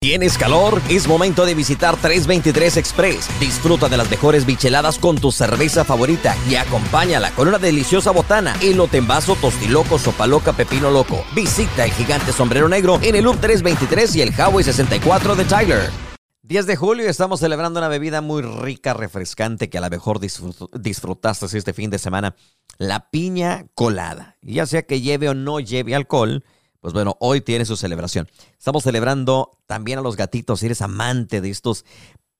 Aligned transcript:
¿Tienes 0.00 0.38
calor? 0.38 0.80
Es 0.88 1.08
momento 1.08 1.44
de 1.44 1.56
visitar 1.56 1.96
323 1.96 2.76
Express. 2.76 3.28
Disfruta 3.40 3.88
de 3.88 3.96
las 3.96 4.08
mejores 4.08 4.46
bicheladas 4.46 4.96
con 4.96 5.16
tu 5.16 5.32
cerveza 5.32 5.84
favorita 5.84 6.36
y 6.48 6.54
acompáñala 6.54 7.32
con 7.32 7.48
una 7.48 7.58
deliciosa 7.58 8.12
botana, 8.12 8.54
elote 8.62 8.98
en 8.98 9.08
vaso, 9.08 9.34
tostiloco, 9.34 9.98
sopa 9.98 10.28
loca, 10.28 10.52
pepino 10.52 10.92
loco. 10.92 11.24
Visita 11.34 11.84
el 11.84 11.90
gigante 11.90 12.30
sombrero 12.30 12.68
negro 12.68 13.00
en 13.02 13.16
el 13.16 13.24
Loop 13.24 13.40
323 13.40 14.14
y 14.14 14.22
el 14.22 14.28
Highway 14.28 14.62
64 14.62 15.34
de 15.34 15.44
Tyler. 15.44 15.90
10 16.42 16.66
de 16.66 16.76
julio 16.76 17.08
estamos 17.08 17.40
celebrando 17.40 17.80
una 17.80 17.88
bebida 17.88 18.20
muy 18.20 18.42
rica, 18.42 18.94
refrescante 18.94 19.68
que 19.68 19.78
a 19.78 19.80
lo 19.80 19.90
mejor 19.90 20.20
disfrutaste 20.20 21.58
este 21.58 21.72
fin 21.72 21.90
de 21.90 21.98
semana. 21.98 22.36
La 22.78 23.10
piña 23.10 23.66
colada. 23.74 24.36
Ya 24.42 24.64
sea 24.64 24.82
que 24.82 25.00
lleve 25.00 25.28
o 25.28 25.34
no 25.34 25.58
lleve 25.58 25.96
alcohol 25.96 26.44
pues 26.88 26.94
bueno, 26.94 27.18
hoy 27.20 27.42
tiene 27.42 27.66
su 27.66 27.76
celebración. 27.76 28.30
Estamos 28.58 28.82
celebrando 28.82 29.58
también 29.66 29.98
a 29.98 30.00
los 30.00 30.16
gatitos. 30.16 30.60
Si 30.60 30.64
eres 30.64 30.80
amante 30.80 31.42
de 31.42 31.50
estos 31.50 31.84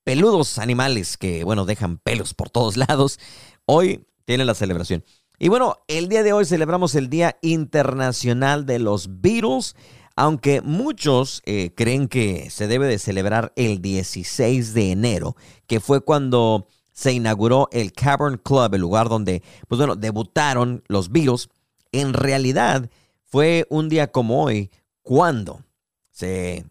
peludos 0.04 0.56
animales 0.56 1.18
que, 1.18 1.44
bueno, 1.44 1.66
dejan 1.66 1.98
pelos 1.98 2.32
por 2.32 2.48
todos 2.48 2.76
lados, 2.88 3.20
hoy 3.66 4.06
tiene 4.24 4.46
la 4.46 4.54
celebración. 4.54 5.04
Y 5.38 5.48
bueno, 5.48 5.76
el 5.86 6.08
día 6.08 6.22
de 6.22 6.32
hoy 6.32 6.46
celebramos 6.46 6.94
el 6.94 7.10
Día 7.10 7.36
Internacional 7.42 8.64
de 8.64 8.78
los 8.78 9.20
Beatles, 9.20 9.76
aunque 10.16 10.62
muchos 10.62 11.42
eh, 11.44 11.74
creen 11.76 12.08
que 12.08 12.48
se 12.48 12.68
debe 12.68 12.86
de 12.86 12.98
celebrar 12.98 13.52
el 13.54 13.82
16 13.82 14.72
de 14.72 14.92
enero, 14.92 15.36
que 15.66 15.78
fue 15.78 16.00
cuando 16.00 16.68
se 16.90 17.12
inauguró 17.12 17.68
el 17.70 17.92
Cavern 17.92 18.38
Club, 18.38 18.72
el 18.72 18.80
lugar 18.80 19.10
donde, 19.10 19.42
pues 19.68 19.78
bueno, 19.78 19.94
debutaron 19.94 20.82
los 20.88 21.10
Beatles. 21.10 21.50
En 21.92 22.14
realidad, 22.14 22.88
fue 23.28 23.66
un 23.68 23.88
día 23.88 24.10
como 24.10 24.42
hoy 24.42 24.72
cuando 25.02 25.62
se 26.10 26.64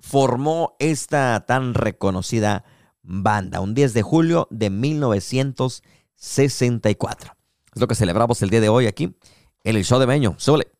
formó 0.00 0.74
esta 0.78 1.44
tan 1.46 1.74
reconocida 1.74 2.64
banda, 3.02 3.60
un 3.60 3.74
10 3.74 3.92
de 3.94 4.02
julio 4.02 4.48
de 4.50 4.70
1964. 4.70 7.36
Es 7.74 7.80
lo 7.80 7.86
que 7.86 7.94
celebramos 7.94 8.42
el 8.42 8.50
día 8.50 8.60
de 8.60 8.70
hoy 8.70 8.86
aquí 8.86 9.14
en 9.64 9.76
el 9.76 9.84
show 9.84 10.00
de 10.00 10.06
Meño. 10.06 10.34
Sole. 10.38 10.72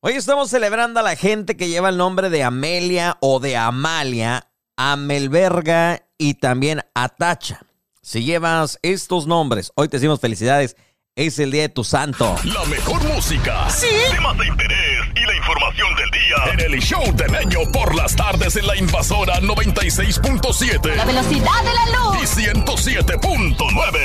Hoy 0.00 0.12
estamos 0.14 0.50
celebrando 0.50 0.98
a 1.00 1.04
la 1.04 1.16
gente 1.16 1.56
que 1.56 1.68
lleva 1.68 1.88
el 1.88 1.96
nombre 1.96 2.28
de 2.28 2.42
Amelia 2.42 3.16
o 3.20 3.40
de 3.40 3.56
Amalia, 3.56 4.52
Amelberga 4.76 6.06
y 6.18 6.34
también 6.34 6.82
Atacha. 6.94 7.64
Si 8.02 8.22
llevas 8.24 8.78
estos 8.82 9.26
nombres, 9.26 9.72
hoy 9.76 9.88
te 9.88 9.96
decimos 9.96 10.20
felicidades 10.20 10.76
es 11.14 11.38
el 11.38 11.50
día 11.50 11.60
de 11.62 11.68
tu 11.68 11.84
santo. 11.84 12.36
La 12.44 12.64
mejor 12.64 13.04
música. 13.04 13.68
Sí. 13.68 13.86
Temas 14.10 14.38
de 14.38 14.46
interés 14.46 14.78
y 15.14 15.20
la 15.26 15.36
información 15.36 15.94
del 15.94 16.10
día. 16.10 16.36
En 16.54 16.60
el 16.72 16.80
show 16.80 17.02
del 17.14 17.34
año 17.34 17.58
por 17.70 17.94
las 17.94 18.16
tardes 18.16 18.56
en 18.56 18.66
la 18.66 18.74
invasora 18.78 19.38
96.7. 19.40 20.96
La 20.96 21.04
velocidad 21.04 21.62
de 21.64 21.74
la 21.74 21.84
luz. 21.98 22.16
Y 22.22 22.26
107.9. 22.46 23.98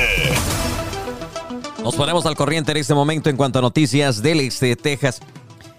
Nos 1.81 1.95
ponemos 1.95 2.25
al 2.25 2.35
corriente 2.35 2.73
en 2.73 2.79
este 2.79 2.93
momento 2.93 3.29
en 3.29 3.37
cuanto 3.37 3.59
a 3.59 3.61
noticias 3.61 4.21
del 4.21 4.41
este 4.41 4.65
de 4.65 4.75
Texas. 4.75 5.21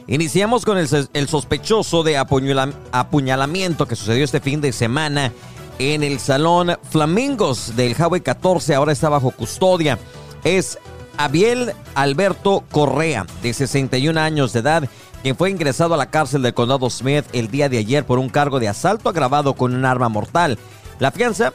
Iniciamos 0.06 0.64
con 0.64 0.78
el, 0.78 0.88
el 1.12 1.28
sospechoso 1.28 2.04
de 2.04 2.16
apuñalamiento 2.16 3.86
que 3.86 3.96
sucedió 3.96 4.24
este 4.24 4.40
fin 4.40 4.62
de 4.62 4.72
semana 4.72 5.30
en 5.78 6.04
el 6.04 6.20
Salón 6.20 6.78
Flamingos 6.88 7.76
del 7.76 7.92
Highway 7.92 8.22
14. 8.22 8.74
Ahora 8.74 8.92
está 8.92 9.10
bajo 9.10 9.30
custodia. 9.30 9.98
Es 10.42 10.78
Abiel 11.18 11.74
Alberto 11.94 12.64
Correa, 12.70 13.26
de 13.42 13.52
61 13.52 14.18
años 14.18 14.52
de 14.52 14.60
edad, 14.60 14.88
quien 15.22 15.36
fue 15.36 15.50
ingresado 15.50 15.94
a 15.94 15.98
la 15.98 16.10
cárcel 16.10 16.42
del 16.42 16.54
condado 16.54 16.88
Smith 16.88 17.24
el 17.32 17.50
día 17.50 17.68
de 17.68 17.78
ayer 17.78 18.06
por 18.06 18.20
un 18.20 18.28
cargo 18.28 18.60
de 18.60 18.68
asalto 18.68 19.08
agravado 19.08 19.54
con 19.54 19.74
un 19.74 19.84
arma 19.84 20.08
mortal. 20.08 20.58
La 21.00 21.10
fianza 21.10 21.52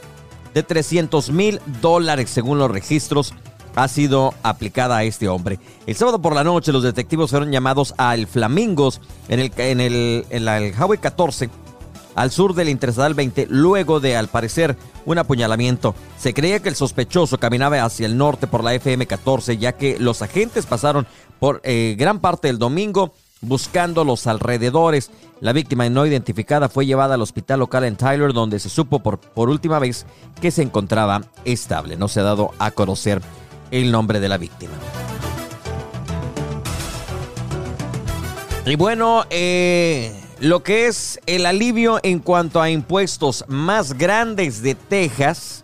de 0.52 0.62
300 0.62 1.30
mil 1.30 1.60
dólares, 1.80 2.28
según 2.28 2.58
los 2.58 2.70
registros, 2.70 3.32
ha 3.74 3.88
sido 3.88 4.34
aplicada 4.42 4.98
a 4.98 5.04
este 5.04 5.28
hombre. 5.28 5.58
El 5.86 5.96
sábado 5.96 6.20
por 6.20 6.34
la 6.34 6.44
noche, 6.44 6.70
los 6.70 6.82
detectivos 6.82 7.30
fueron 7.30 7.50
llamados 7.50 7.94
al 7.96 8.26
Flamingos 8.26 9.00
en 9.28 9.40
el, 9.40 9.52
en 9.56 9.80
el, 9.80 10.26
en 10.30 10.46
el 10.46 10.74
Highway 10.74 10.98
14 10.98 11.50
al 12.14 12.30
sur 12.30 12.54
del 12.54 12.68
Interestatal 12.68 13.14
20 13.14 13.46
luego 13.50 14.00
de, 14.00 14.16
al 14.16 14.28
parecer, 14.28 14.76
un 15.04 15.18
apuñalamiento. 15.18 15.94
Se 16.18 16.34
creía 16.34 16.60
que 16.60 16.68
el 16.68 16.76
sospechoso 16.76 17.38
caminaba 17.38 17.84
hacia 17.84 18.06
el 18.06 18.16
norte 18.16 18.46
por 18.46 18.64
la 18.64 18.74
FM 18.74 19.06
14 19.06 19.58
ya 19.58 19.72
que 19.72 19.98
los 19.98 20.22
agentes 20.22 20.66
pasaron 20.66 21.06
por 21.38 21.60
eh, 21.64 21.96
gran 21.98 22.20
parte 22.20 22.48
del 22.48 22.58
domingo 22.58 23.14
buscando 23.40 24.04
los 24.04 24.26
alrededores. 24.26 25.10
La 25.40 25.52
víctima 25.52 25.88
no 25.88 26.06
identificada 26.06 26.68
fue 26.68 26.86
llevada 26.86 27.14
al 27.14 27.22
hospital 27.22 27.60
local 27.60 27.84
en 27.84 27.96
Tyler 27.96 28.32
donde 28.32 28.58
se 28.58 28.68
supo 28.68 29.00
por, 29.00 29.18
por 29.18 29.48
última 29.48 29.78
vez 29.78 30.06
que 30.40 30.50
se 30.50 30.62
encontraba 30.62 31.22
estable. 31.44 31.96
No 31.96 32.08
se 32.08 32.20
ha 32.20 32.24
dado 32.24 32.52
a 32.58 32.70
conocer 32.70 33.20
el 33.70 33.90
nombre 33.90 34.20
de 34.20 34.28
la 34.28 34.38
víctima. 34.38 34.72
Y 38.66 38.76
bueno, 38.76 39.24
eh, 39.28 40.23
lo 40.40 40.62
que 40.62 40.86
es 40.86 41.20
el 41.26 41.46
alivio 41.46 42.00
en 42.02 42.18
cuanto 42.18 42.60
a 42.60 42.70
impuestos 42.70 43.44
más 43.48 43.94
grandes 43.94 44.62
de 44.62 44.74
Texas. 44.74 45.62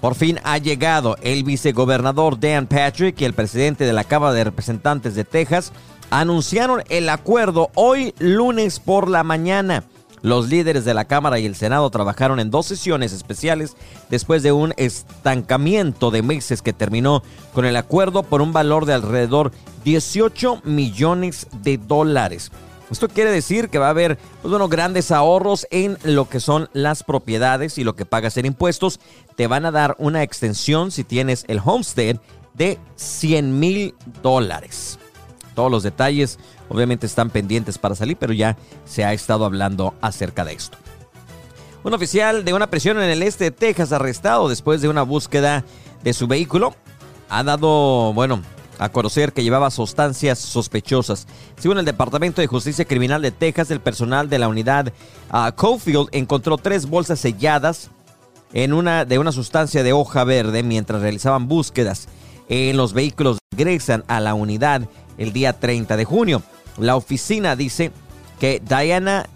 Por 0.00 0.14
fin 0.14 0.38
ha 0.44 0.58
llegado 0.58 1.16
el 1.20 1.44
vicegobernador 1.44 2.40
Dan 2.40 2.66
Patrick 2.66 3.20
y 3.20 3.24
el 3.24 3.34
presidente 3.34 3.84
de 3.84 3.92
la 3.92 4.04
Cámara 4.04 4.32
de 4.32 4.44
Representantes 4.44 5.14
de 5.14 5.24
Texas 5.24 5.72
anunciaron 6.10 6.82
el 6.88 7.08
acuerdo 7.08 7.70
hoy 7.74 8.14
lunes 8.18 8.80
por 8.80 9.08
la 9.08 9.22
mañana. 9.22 9.84
Los 10.22 10.48
líderes 10.48 10.84
de 10.84 10.92
la 10.92 11.06
Cámara 11.06 11.38
y 11.38 11.46
el 11.46 11.54
Senado 11.54 11.88
trabajaron 11.88 12.40
en 12.40 12.50
dos 12.50 12.66
sesiones 12.66 13.12
especiales 13.12 13.76
después 14.10 14.42
de 14.42 14.52
un 14.52 14.74
estancamiento 14.76 16.10
de 16.10 16.22
meses 16.22 16.60
que 16.60 16.74
terminó 16.74 17.22
con 17.54 17.64
el 17.64 17.76
acuerdo 17.76 18.22
por 18.22 18.42
un 18.42 18.52
valor 18.52 18.84
de 18.84 18.94
alrededor 18.94 19.52
18 19.84 20.60
millones 20.64 21.46
de 21.62 21.78
dólares. 21.78 22.50
Esto 22.90 23.08
quiere 23.08 23.30
decir 23.30 23.68
que 23.68 23.78
va 23.78 23.86
a 23.86 23.90
haber 23.90 24.18
pues 24.42 24.50
bueno, 24.50 24.68
grandes 24.68 25.12
ahorros 25.12 25.66
en 25.70 25.96
lo 26.02 26.28
que 26.28 26.40
son 26.40 26.68
las 26.72 27.04
propiedades 27.04 27.78
y 27.78 27.84
lo 27.84 27.94
que 27.94 28.04
pagas 28.04 28.36
en 28.36 28.46
impuestos. 28.46 28.98
Te 29.36 29.46
van 29.46 29.64
a 29.64 29.70
dar 29.70 29.94
una 29.98 30.22
extensión 30.22 30.90
si 30.90 31.04
tienes 31.04 31.44
el 31.46 31.60
homestead 31.64 32.16
de 32.54 32.78
100 32.96 33.60
mil 33.60 33.94
dólares. 34.22 34.98
Todos 35.54 35.70
los 35.70 35.82
detalles 35.82 36.38
obviamente 36.68 37.06
están 37.06 37.30
pendientes 37.30 37.78
para 37.78 37.94
salir, 37.94 38.16
pero 38.16 38.32
ya 38.32 38.56
se 38.84 39.04
ha 39.04 39.12
estado 39.12 39.44
hablando 39.44 39.94
acerca 40.00 40.44
de 40.44 40.54
esto. 40.54 40.78
Un 41.82 41.94
oficial 41.94 42.44
de 42.44 42.52
una 42.52 42.68
prisión 42.68 43.00
en 43.00 43.08
el 43.08 43.22
este 43.22 43.44
de 43.44 43.50
Texas 43.52 43.92
arrestado 43.92 44.48
después 44.48 44.82
de 44.82 44.88
una 44.88 45.02
búsqueda 45.02 45.64
de 46.02 46.12
su 46.12 46.26
vehículo 46.26 46.74
ha 47.28 47.42
dado, 47.42 48.12
bueno, 48.12 48.42
a 48.80 48.88
conocer 48.88 49.32
que 49.32 49.42
llevaba 49.42 49.70
sustancias 49.70 50.38
sospechosas. 50.38 51.26
Según 51.58 51.78
el 51.78 51.84
Departamento 51.84 52.40
de 52.40 52.46
Justicia 52.46 52.86
Criminal 52.86 53.20
de 53.20 53.30
Texas, 53.30 53.70
el 53.70 53.80
personal 53.80 54.30
de 54.30 54.38
la 54.38 54.48
unidad 54.48 54.92
uh, 55.32 55.52
Cofield 55.54 56.08
encontró 56.12 56.56
tres 56.56 56.86
bolsas 56.86 57.20
selladas 57.20 57.90
en 58.54 58.72
una, 58.72 59.04
de 59.04 59.18
una 59.18 59.32
sustancia 59.32 59.82
de 59.82 59.92
hoja 59.92 60.24
verde 60.24 60.62
mientras 60.62 61.02
realizaban 61.02 61.46
búsquedas 61.46 62.08
en 62.48 62.76
los 62.78 62.94
vehículos 62.94 63.38
regresan 63.54 64.02
a 64.08 64.18
la 64.18 64.34
unidad 64.34 64.88
el 65.18 65.32
día 65.32 65.52
30 65.52 65.96
de 65.98 66.04
junio. 66.06 66.42
La 66.78 66.96
oficina 66.96 67.56
dice 67.56 67.92
que 68.40 68.62
Diana 68.66 69.28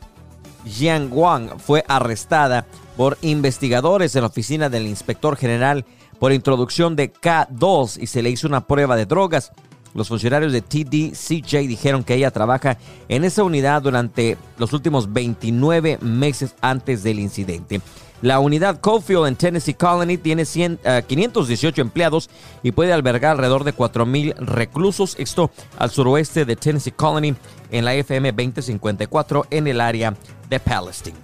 Jianguang 0.66 1.58
fue 1.58 1.84
arrestada 1.86 2.66
por 2.96 3.18
investigadores 3.20 4.16
en 4.16 4.22
la 4.22 4.28
oficina 4.28 4.68
del 4.70 4.86
inspector 4.86 5.36
general 5.36 5.84
por 6.18 6.32
introducción 6.32 6.96
de 6.96 7.12
K2 7.12 7.98
y 8.00 8.06
se 8.06 8.22
le 8.22 8.30
hizo 8.30 8.46
una 8.46 8.66
prueba 8.66 8.96
de 8.96 9.06
drogas. 9.06 9.52
Los 9.94 10.08
funcionarios 10.08 10.52
de 10.52 10.60
TDCJ 10.60 11.68
dijeron 11.68 12.02
que 12.02 12.14
ella 12.14 12.32
trabaja 12.32 12.78
en 13.08 13.24
esa 13.24 13.44
unidad 13.44 13.82
durante 13.82 14.36
los 14.58 14.72
últimos 14.72 15.12
29 15.12 15.98
meses 16.00 16.54
antes 16.60 17.02
del 17.04 17.20
incidente. 17.20 17.80
La 18.24 18.40
unidad 18.40 18.80
Cofield 18.80 19.26
en 19.26 19.36
Tennessee 19.36 19.74
Colony 19.74 20.16
tiene 20.16 20.44
518 20.46 21.80
eh, 21.80 21.82
empleados 21.82 22.30
y 22.62 22.72
puede 22.72 22.92
albergar 22.92 23.32
alrededor 23.32 23.64
de 23.64 23.74
4.000 23.74 24.36
reclusos. 24.36 25.14
Esto 25.18 25.50
al 25.78 25.90
suroeste 25.90 26.44
de 26.44 26.56
Tennessee 26.56 26.92
Colony 26.92 27.34
en 27.70 27.84
la 27.84 27.94
FM 27.94 28.32
2054 28.32 29.46
en 29.50 29.66
el 29.66 29.80
área 29.80 30.14
de 30.48 30.58
Palestine. 30.58 31.23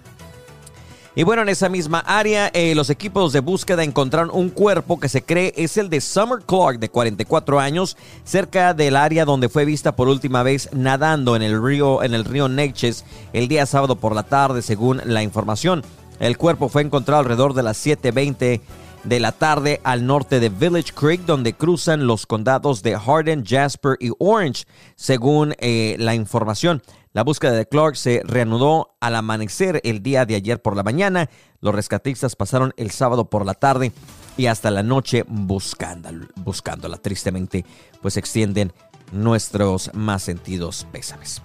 Y 1.17 1.25
bueno, 1.25 1.43
en 1.43 1.49
esa 1.49 1.69
misma 1.69 1.99
área, 2.01 2.53
eh, 2.55 2.73
los 2.77 2.89
equipos 2.89 3.33
de 3.33 3.41
búsqueda 3.41 3.83
encontraron 3.83 4.31
un 4.33 4.49
cuerpo 4.49 5.01
que 5.01 5.09
se 5.09 5.23
cree 5.23 5.53
es 5.57 5.77
el 5.77 5.91
de 5.91 6.01
Summer 6.01 6.39
Clark, 6.47 6.79
de 6.79 6.89
44 6.89 7.59
años, 7.59 7.97
cerca 8.23 8.75
del 8.75 8.95
área 8.95 9.25
donde 9.25 9.49
fue 9.49 9.65
vista 9.65 9.97
por 9.97 10.09
última 10.09 10.45
vez 10.45 10.69
nadando 10.73 11.35
en 11.35 11.43
el 11.43 11.61
río, 11.61 12.05
en 12.05 12.15
el 12.15 12.25
río 12.25 12.49
Neches 12.49 13.05
el 13.33 13.49
día 13.49 13.67
sábado 13.67 13.97
por 13.97 14.15
la 14.15 14.23
tarde, 14.23 14.63
según 14.63 15.03
la 15.05 15.25
información. 15.25 15.83
El 16.21 16.39
cuerpo 16.39 16.69
fue 16.69 16.83
encontrado 16.83 17.21
alrededor 17.21 17.55
de 17.55 17.65
las 17.65 17.85
7:20 17.85 18.61
de 19.03 19.21
la 19.21 19.33
tarde 19.33 19.81
al 19.83 20.07
norte 20.07 20.39
de 20.39 20.49
Village 20.49 20.93
Creek, 20.95 21.23
donde 21.23 21.55
cruzan 21.55 22.07
los 22.07 22.27
condados 22.27 22.83
de 22.83 22.97
Hardin, 22.97 23.45
Jasper 23.45 23.97
y 23.99 24.11
Orange, 24.19 24.65
según 24.95 25.55
eh, 25.59 25.97
la 25.99 26.15
información. 26.15 26.83
La 27.13 27.25
búsqueda 27.25 27.53
de 27.53 27.67
Clark 27.67 27.97
se 27.97 28.23
reanudó 28.25 28.97
al 29.01 29.17
amanecer 29.17 29.81
el 29.83 30.01
día 30.03 30.27
de 30.27 30.37
ayer 30.37 30.63
por 30.63 30.77
la 30.77 30.85
mañana. 30.85 31.29
Los 31.61 31.75
rescatistas 31.75 32.37
pasaron 32.37 32.73
el 32.77 32.93
sábado 32.93 33.29
por 33.29 33.45
la 33.45 33.55
tarde 33.55 33.93
y 34.37 34.47
hasta 34.47 34.71
la 34.71 34.85
noche 34.85 35.25
buscándola. 35.27 36.29
buscándola. 36.37 36.99
Tristemente, 36.99 37.65
pues 38.01 38.17
extienden 38.17 38.73
nuestros 39.11 39.91
más 39.93 40.23
sentidos 40.23 40.87
pésames. 40.93 41.43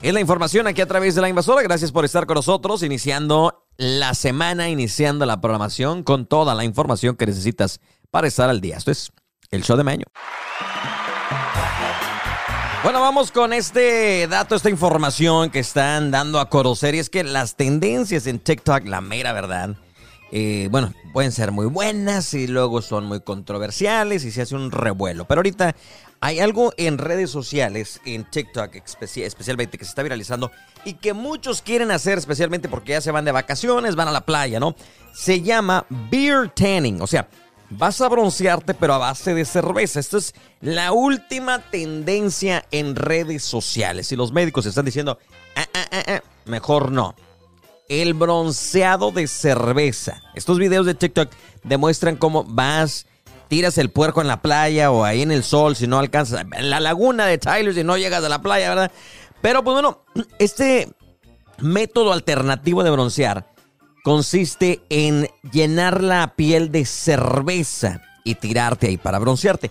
Es 0.00 0.14
la 0.14 0.20
información 0.20 0.66
aquí 0.66 0.80
a 0.80 0.86
través 0.86 1.14
de 1.14 1.20
la 1.20 1.28
invasora. 1.28 1.62
Gracias 1.62 1.92
por 1.92 2.06
estar 2.06 2.24
con 2.24 2.36
nosotros, 2.36 2.82
iniciando 2.82 3.66
la 3.76 4.14
semana, 4.14 4.70
iniciando 4.70 5.26
la 5.26 5.40
programación 5.40 6.02
con 6.02 6.24
toda 6.24 6.54
la 6.54 6.64
información 6.64 7.16
que 7.16 7.26
necesitas 7.26 7.80
para 8.10 8.26
estar 8.26 8.48
al 8.48 8.62
día. 8.62 8.78
Esto 8.78 8.90
es 8.90 9.12
el 9.50 9.64
show 9.64 9.76
de 9.76 9.84
Meño. 9.84 10.06
Bueno, 12.84 13.00
vamos 13.00 13.32
con 13.32 13.52
este 13.52 14.28
dato, 14.28 14.54
esta 14.54 14.70
información 14.70 15.50
que 15.50 15.58
están 15.58 16.12
dando 16.12 16.38
a 16.38 16.48
conocer. 16.48 16.94
Y 16.94 17.00
es 17.00 17.10
que 17.10 17.24
las 17.24 17.56
tendencias 17.56 18.28
en 18.28 18.38
TikTok, 18.38 18.86
la 18.86 19.00
mera 19.00 19.32
verdad, 19.32 19.70
eh, 20.30 20.68
bueno, 20.70 20.94
pueden 21.12 21.32
ser 21.32 21.50
muy 21.50 21.66
buenas 21.66 22.34
y 22.34 22.46
luego 22.46 22.80
son 22.80 23.06
muy 23.06 23.20
controversiales 23.20 24.24
y 24.24 24.30
se 24.30 24.42
hace 24.42 24.54
un 24.54 24.70
revuelo. 24.70 25.26
Pero 25.26 25.40
ahorita 25.40 25.74
hay 26.20 26.38
algo 26.38 26.72
en 26.76 26.98
redes 26.98 27.30
sociales, 27.30 28.00
en 28.04 28.24
TikTok 28.24 28.76
especialmente, 28.76 29.76
que 29.76 29.84
se 29.84 29.90
está 29.90 30.04
viralizando 30.04 30.52
y 30.84 30.94
que 30.94 31.14
muchos 31.14 31.62
quieren 31.62 31.90
hacer, 31.90 32.18
especialmente 32.18 32.68
porque 32.68 32.92
ya 32.92 33.00
se 33.00 33.10
van 33.10 33.24
de 33.24 33.32
vacaciones, 33.32 33.96
van 33.96 34.08
a 34.08 34.12
la 34.12 34.20
playa, 34.20 34.60
¿no? 34.60 34.76
Se 35.12 35.42
llama 35.42 35.84
beer 36.10 36.48
tanning, 36.50 37.02
o 37.02 37.08
sea, 37.08 37.28
vas 37.70 38.00
a 38.00 38.08
broncearte 38.08 38.74
pero 38.74 38.94
a 38.94 38.98
base 38.98 39.34
de 39.34 39.44
cerveza. 39.44 40.00
Esto 40.00 40.18
es 40.18 40.34
la 40.60 40.92
última 40.92 41.58
tendencia 41.58 42.64
en 42.70 42.96
redes 42.96 43.44
sociales 43.44 44.10
y 44.12 44.16
los 44.16 44.32
médicos 44.32 44.66
están 44.66 44.84
diciendo, 44.84 45.18
ah, 45.56 45.66
ah, 45.74 46.04
ah, 46.06 46.20
mejor 46.44 46.92
no. 46.92 47.14
El 47.88 48.14
bronceado 48.14 49.12
de 49.12 49.26
cerveza. 49.26 50.22
Estos 50.34 50.58
videos 50.58 50.84
de 50.84 50.94
TikTok 50.94 51.30
demuestran 51.64 52.16
cómo 52.16 52.44
vas 52.44 53.06
tiras 53.48 53.78
el 53.78 53.90
puerco 53.90 54.20
en 54.20 54.28
la 54.28 54.42
playa 54.42 54.90
o 54.90 55.04
ahí 55.04 55.22
en 55.22 55.32
el 55.32 55.42
sol 55.42 55.74
si 55.74 55.86
no 55.86 55.98
alcanzas. 55.98 56.44
En 56.52 56.70
la 56.70 56.80
laguna 56.80 57.26
de 57.26 57.38
Tyler 57.38 57.74
si 57.74 57.84
no 57.84 57.96
llegas 57.96 58.22
a 58.22 58.28
la 58.28 58.42
playa, 58.42 58.68
¿verdad? 58.68 58.92
Pero 59.40 59.64
pues 59.64 59.74
bueno, 59.74 60.04
este 60.38 60.88
método 61.58 62.12
alternativo 62.12 62.82
de 62.84 62.90
broncear 62.90 63.46
consiste 64.04 64.80
en 64.88 65.28
llenar 65.52 66.02
la 66.02 66.34
piel 66.36 66.70
de 66.70 66.84
cerveza 66.84 68.02
y 68.24 68.34
tirarte 68.34 68.88
ahí 68.88 68.96
para 68.96 69.18
broncearte. 69.18 69.70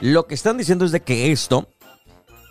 Lo 0.00 0.26
que 0.26 0.34
están 0.34 0.58
diciendo 0.58 0.84
es 0.84 0.92
de 0.92 1.00
que 1.00 1.32
esto 1.32 1.68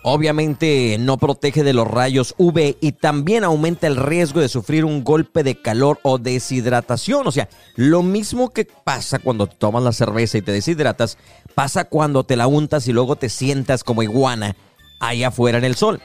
Obviamente 0.04 0.96
no 1.00 1.18
protege 1.18 1.64
de 1.64 1.72
los 1.72 1.88
rayos 1.88 2.34
UV 2.38 2.76
y 2.80 2.92
también 2.92 3.42
aumenta 3.42 3.88
el 3.88 3.96
riesgo 3.96 4.40
de 4.40 4.48
sufrir 4.48 4.84
un 4.84 5.02
golpe 5.02 5.42
de 5.42 5.60
calor 5.60 5.98
o 6.02 6.18
deshidratación. 6.18 7.26
O 7.26 7.32
sea, 7.32 7.48
lo 7.74 8.04
mismo 8.04 8.50
que 8.50 8.64
pasa 8.64 9.18
cuando 9.18 9.48
tomas 9.48 9.82
la 9.82 9.92
cerveza 9.92 10.38
y 10.38 10.42
te 10.42 10.52
deshidratas, 10.52 11.18
pasa 11.54 11.84
cuando 11.84 12.24
te 12.24 12.36
la 12.36 12.46
untas 12.46 12.86
y 12.86 12.92
luego 12.92 13.16
te 13.16 13.28
sientas 13.28 13.82
como 13.82 14.04
iguana 14.04 14.56
allá 15.00 15.28
afuera 15.28 15.58
en 15.58 15.64
el 15.64 15.74
sol. 15.74 16.00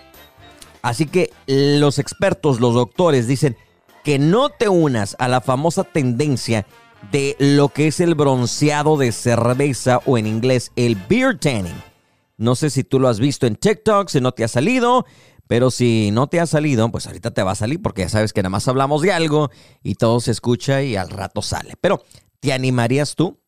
Así 0.82 1.06
que 1.06 1.32
los 1.46 2.00
expertos, 2.00 2.60
los 2.60 2.74
doctores 2.74 3.28
dicen 3.28 3.56
que 4.04 4.20
no 4.20 4.50
te 4.50 4.70
unas 4.70 5.16
a 5.20 5.28
la 5.28 5.42
famosa 5.42 5.84
tendencia 5.84 6.66
de 7.12 7.36
lo 7.40 7.70
que 7.70 7.88
es 7.88 8.00
el 8.00 8.16
bronceado 8.16 8.98
de 8.98 9.12
cerveza 9.12 10.00
o 10.06 10.18
en 10.18 10.28
inglés 10.28 10.72
el 10.76 10.96
beer 10.96 11.38
tanning 11.38 11.94
no 12.38 12.56
sé 12.56 12.70
si 12.70 12.84
tú 12.84 13.00
lo 13.00 13.08
has 13.08 13.20
visto 13.20 13.48
en 13.48 13.56
TikTok, 13.56 14.10
si 14.10 14.20
no 14.20 14.32
te 14.32 14.44
ha 14.44 14.48
salido, 14.48 15.06
pero 15.48 15.72
si 15.72 16.10
no 16.12 16.28
te 16.28 16.40
ha 16.40 16.46
salido, 16.46 16.90
pues 16.92 17.06
ahorita 17.08 17.32
te 17.32 17.44
va 17.44 17.52
a 17.52 17.56
salir 17.56 17.82
porque 17.82 18.02
ya 18.02 18.10
sabes 18.10 18.34
que 18.34 18.42
nada 18.42 18.50
más 18.50 18.68
hablamos 18.68 19.02
de 19.02 19.12
algo 19.12 19.52
y 19.84 19.96
todo 19.96 20.20
se 20.20 20.32
escucha 20.32 20.82
y 20.82 20.96
al 20.96 21.10
rato 21.10 21.42
sale. 21.42 21.76
Pero, 21.80 22.04
¿te 22.40 22.52
animarías 22.52 23.16
tú? 23.16 23.40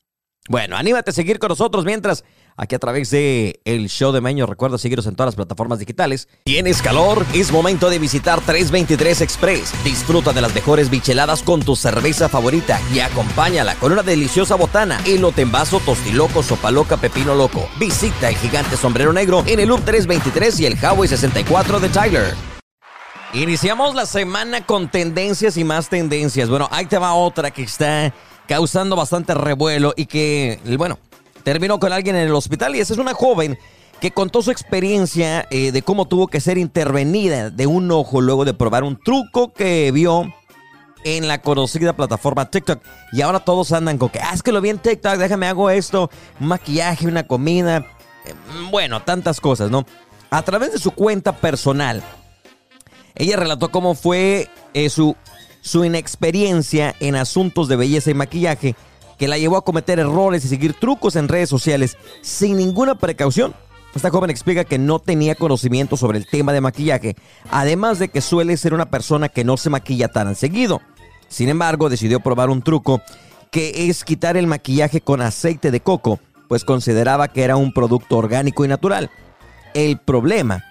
Bueno, 0.48 0.78
anímate 0.78 1.10
a 1.10 1.13
seguir 1.13 1.40
con 1.40 1.50
nosotros 1.50 1.86
mientras 1.86 2.24
aquí 2.57 2.75
a 2.75 2.80
través 2.80 3.10
de 3.10 3.60
el 3.66 3.90
show 3.90 4.12
de 4.12 4.22
Meño. 4.22 4.46
Recuerda 4.46 4.78
seguirnos 4.78 5.07
en 5.07 5.16
todas 5.16 5.28
las 5.28 5.36
plataformas 5.36 5.80
digitales. 5.80 6.28
¿Tienes 6.44 6.81
calor? 6.81 7.25
Es 7.34 7.52
momento 7.52 7.90
de 7.90 8.00
visitar 8.00 8.42
323 8.42 9.22
Express. 9.22 9.74
Disfruta 9.84 10.34
de 10.34 10.42
las 10.42 10.54
mejores 10.54 10.90
bicheladas 10.90 11.44
con 11.44 11.62
tu 11.62 11.75
cerveza 11.75 12.30
favorita 12.30 12.80
y 12.94 13.00
acompáñala 13.00 13.75
con 13.75 13.92
una 13.92 14.04
deliciosa 14.04 14.56
botana, 14.56 15.02
elote 15.06 15.42
en 15.42 15.52
vaso, 15.52 15.80
tostiloco, 15.80 16.44
sopa 16.44 16.72
loca, 16.72 16.98
pepino 16.98 17.36
loco. 17.36 17.68
Visita 17.80 18.30
el 18.30 18.36
gigante 18.38 18.78
sombrero 18.78 19.13
negro 19.13 19.44
en 19.48 19.60
el 19.60 19.69
Loop 19.69 19.84
323 19.84 20.60
y 20.60 20.66
el 20.66 20.78
Huawei 20.81 21.07
64 21.07 21.80
de 21.80 21.90
Tyler. 21.90 22.36
Iniciamos 23.34 23.96
la 23.96 24.06
semana 24.06 24.66
con 24.66 24.90
tendencias 24.90 25.57
y 25.57 25.66
más 25.66 25.90
tendencias. 25.90 26.48
Bueno, 26.50 26.69
ahí 26.72 26.86
te 26.86 26.98
va 26.98 27.13
otra 27.13 27.52
que 27.52 27.63
está 27.63 28.13
causando 28.48 28.96
bastante 28.96 29.34
revuelo 29.34 29.94
y 29.98 30.06
que, 30.06 30.60
bueno, 30.78 31.00
terminó 31.45 31.80
con 31.80 31.94
alguien 31.94 32.18
en 32.18 32.24
el 32.24 32.36
hospital 32.36 32.75
y 32.75 32.80
esa 32.80 32.94
es 32.94 33.00
una 33.00 33.13
joven 33.13 33.57
que 34.01 34.12
contó 34.12 34.42
su 34.42 34.51
experiencia 34.51 35.47
eh, 35.51 35.71
de 35.71 35.81
cómo 35.83 36.07
tuvo 36.07 36.27
que 36.27 36.42
ser 36.42 36.57
intervenida 36.57 37.51
de 37.51 37.68
un 37.68 37.89
ojo 37.92 38.19
luego 38.19 38.44
de 38.44 38.53
probar 38.53 38.83
un 38.83 39.00
truco 39.00 39.53
que 39.53 39.92
vio 39.92 40.33
en 41.06 41.27
la 41.27 41.42
conocida 41.42 41.94
plataforma 41.94 42.50
TikTok. 42.50 42.81
Y 43.13 43.21
ahora 43.21 43.39
todos 43.39 43.71
andan 43.71 44.00
con 44.00 44.09
que, 44.09 44.19
ah, 44.19 44.31
es 44.33 44.42
que 44.42 44.51
lo 44.51 44.59
vi 44.59 44.69
en 44.69 44.80
TikTok, 44.80 45.18
déjame 45.18 45.47
hago 45.47 45.69
esto, 45.69 46.09
un 46.39 46.47
maquillaje, 46.47 47.07
una 47.07 47.27
comida, 47.27 47.86
eh, 48.25 48.33
bueno, 48.71 49.03
tantas 49.03 49.39
cosas, 49.39 49.69
¿no? 49.69 49.86
A 50.31 50.42
través 50.42 50.74
de 50.74 50.80
su 50.80 50.92
cuenta 50.92 51.38
personal, 51.38 52.03
ella 53.13 53.38
relató 53.38 53.69
cómo 53.69 53.94
fue 53.94 54.50
eh, 54.74 54.89
su, 54.89 55.15
su 55.62 55.86
inexperiencia 55.86 56.95
en 57.00 57.15
asuntos 57.15 57.68
de 57.68 57.75
belleza 57.75 58.09
y 58.09 58.15
maquillaje 58.15 58.75
que 59.18 59.28
la 59.28 59.38
llevó 59.38 59.58
a 59.58 59.64
cometer 59.64 60.00
errores 60.00 60.46
y 60.46 60.48
seguir 60.48 60.74
trucos 60.74 61.16
en 61.16 61.28
redes 61.28 61.50
sociales 61.50 61.98
sin 62.22 62.58
ninguna 62.58 62.96
precaución. 62.96 63.54
Esta 63.96 64.10
joven 64.10 64.30
explica 64.30 64.66
que 64.66 64.78
no 64.78 65.00
tenía 65.00 65.36
conocimiento 65.36 65.96
sobre 65.96 66.18
el 66.18 66.28
tema 66.28 66.52
de 66.52 66.60
maquillaje, 66.60 67.16
además 67.50 67.98
de 67.98 68.10
que 68.10 68.20
suele 68.20 68.58
ser 68.58 68.74
una 68.74 68.90
persona 68.90 69.30
que 69.30 69.46
no 69.46 69.56
se 69.56 69.70
maquilla 69.70 70.10
tan 70.10 70.36
seguido. 70.36 70.82
Sin 71.30 71.48
embargo, 71.48 71.90
decidió 71.90 72.20
probar 72.20 72.50
un 72.50 72.62
truco 72.62 73.02
que 73.52 73.88
es 73.90 74.04
quitar 74.04 74.36
el 74.36 74.48
maquillaje 74.48 75.00
con 75.00 75.22
aceite 75.22 75.72
de 75.72 75.80
coco, 75.80 76.20
pues 76.50 76.66
consideraba 76.66 77.30
que 77.30 77.44
era 77.44 77.56
un 77.56 77.72
producto 77.72 78.18
orgánico 78.18 78.66
y 78.66 78.68
natural. 78.68 79.10
El 79.74 79.98
problema, 79.98 80.64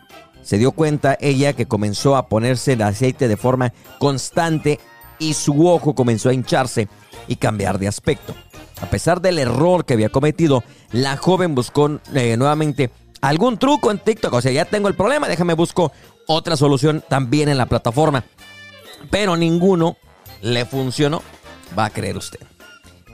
se 0.43 0.59
dio 0.59 0.73
cuenta 0.73 1.17
ella 1.21 1.55
que 1.55 1.67
comenzó 1.67 2.17
a 2.17 2.29
ponerse 2.29 2.75
el 2.75 2.83
aceite 2.83 3.27
de 3.27 3.39
forma 3.39 3.73
constante 3.99 4.79
y 5.19 5.33
su 5.33 5.67
ojo 5.67 5.95
comenzó 5.95 6.29
a 6.29 6.35
hincharse 6.35 6.89
y 7.29 7.37
cambiar 7.37 7.79
de 7.79 7.89
aspecto. 7.89 8.35
A 8.81 8.87
pesar 8.87 9.21
del 9.21 9.39
error 9.39 9.85
que 9.85 9.95
había 9.95 10.09
cometido, 10.09 10.65
la 10.93 11.17
joven 11.17 11.55
buscó 11.55 12.01
eh, 12.15 12.37
nuevamente 12.37 12.91
algún 13.21 13.59
truco 13.59 13.91
en 13.91 13.99
TikTok. 13.99 14.33
O 14.33 14.41
sea, 14.41 14.53
ya 14.53 14.65
tengo 14.65 14.89
el 14.89 14.95
problema, 14.95 15.29
déjame 15.29 15.55
busco 15.55 15.93
otra 16.27 16.57
solución 16.57 17.03
también 17.09 17.49
en 17.49 17.59
la 17.59 17.67
plataforma. 17.67 18.25
Pero 19.11 19.37
ninguno 19.37 19.97
le 20.43 20.65
funcionó, 20.65 21.23
va 21.79 21.87
a 21.87 21.91
creer 21.91 22.17
usted. 22.17 22.41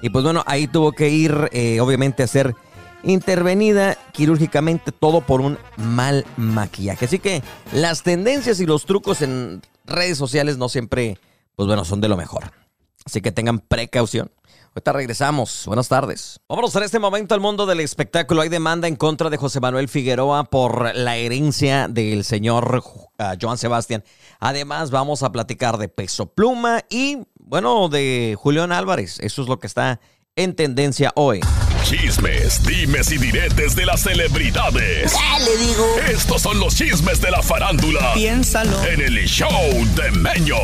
Y 0.02 0.11
pues 0.11 0.25
bueno, 0.25 0.43
ahí 0.47 0.67
tuvo 0.67 0.93
que 0.93 1.11
ir, 1.11 1.49
eh, 1.52 1.81
obviamente, 1.81 2.23
a 2.23 2.26
ser 2.26 2.55
intervenida 3.02 3.97
quirúrgicamente 4.12 4.93
todo 4.93 5.21
por 5.21 5.40
un 5.40 5.59
mal 5.76 6.25
maquillaje. 6.37 7.05
Así 7.05 7.19
que 7.19 7.43
las 7.73 8.02
tendencias 8.02 8.61
y 8.61 8.67
los 8.67 8.87
trucos 8.87 9.23
en 9.23 9.62
redes 9.85 10.19
sociales 10.19 10.57
no 10.59 10.69
siempre, 10.69 11.19
pues 11.57 11.67
bueno, 11.67 11.85
son 11.85 12.00
de 12.00 12.09
lo 12.09 12.17
mejor. 12.17 12.60
Así 13.04 13.21
que 13.21 13.33
tengan 13.33 13.59
precaución. 13.59 14.30
Ahorita 14.73 14.92
regresamos. 14.92 15.64
Buenas 15.66 15.88
tardes. 15.88 16.38
Vamos 16.49 16.76
en 16.76 16.85
este 16.85 17.00
momento 17.00 17.35
al 17.35 17.40
mundo 17.40 17.66
del 17.66 17.80
espectáculo. 17.80 18.42
Hay 18.42 18.49
demanda 18.49 18.87
en 18.87 18.95
contra 18.95 19.28
de 19.28 19.37
José 19.37 19.59
Manuel 19.59 19.88
Figueroa 19.88 20.45
por 20.45 20.95
la 20.95 21.16
herencia 21.16 21.88
del 21.88 22.23
señor 22.23 22.80
uh, 22.85 23.25
Joan 23.40 23.59
Sebastián. 23.59 24.04
Además, 24.38 24.92
vamos 24.92 25.25
a 25.25 25.33
platicar 25.33 25.76
de 25.76 25.88
Peso 25.88 26.26
Pluma 26.26 26.85
y, 26.88 27.19
bueno, 27.40 27.88
de 27.88 28.37
Julián 28.38 28.71
Álvarez. 28.71 29.19
Eso 29.21 29.42
es 29.42 29.49
lo 29.49 29.59
que 29.59 29.66
está 29.66 30.00
en 30.37 30.54
tendencia 30.54 31.11
hoy. 31.16 31.40
Chismes, 31.83 32.62
dimes 32.62 33.11
y 33.11 33.19
diretes 33.19 33.75
de 33.75 33.87
las 33.87 34.02
celebridades. 34.02 35.12
le 35.40 35.57
digo? 35.66 35.85
Estos 36.09 36.42
son 36.42 36.61
los 36.61 36.76
chismes 36.76 37.21
de 37.21 37.33
la 37.33 37.42
farándula. 37.42 38.14
Piénsalo. 38.14 38.85
En 38.85 39.00
el 39.00 39.26
show 39.26 39.50
de 39.97 40.12
Meño. 40.12 40.57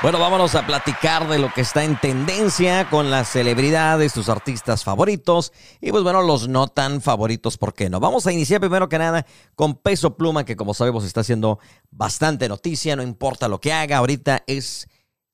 Bueno, 0.00 0.20
vámonos 0.20 0.54
a 0.54 0.64
platicar 0.64 1.28
de 1.28 1.40
lo 1.40 1.52
que 1.52 1.62
está 1.62 1.82
en 1.82 1.98
tendencia 1.98 2.88
con 2.88 3.10
las 3.10 3.28
celebridades, 3.32 4.12
tus 4.12 4.28
artistas 4.28 4.84
favoritos 4.84 5.52
y 5.80 5.90
pues 5.90 6.04
bueno, 6.04 6.22
los 6.22 6.46
no 6.46 6.68
tan 6.68 7.00
favoritos, 7.00 7.58
¿por 7.58 7.74
qué 7.74 7.90
no? 7.90 7.98
Vamos 7.98 8.24
a 8.24 8.32
iniciar 8.32 8.60
primero 8.60 8.88
que 8.88 8.96
nada 8.96 9.26
con 9.56 9.74
Peso 9.74 10.16
Pluma, 10.16 10.44
que 10.44 10.54
como 10.54 10.72
sabemos 10.72 11.04
está 11.04 11.22
haciendo 11.22 11.58
bastante 11.90 12.48
noticia, 12.48 12.94
no 12.94 13.02
importa 13.02 13.48
lo 13.48 13.60
que 13.60 13.72
haga, 13.72 13.96
ahorita 13.96 14.44
es 14.46 14.86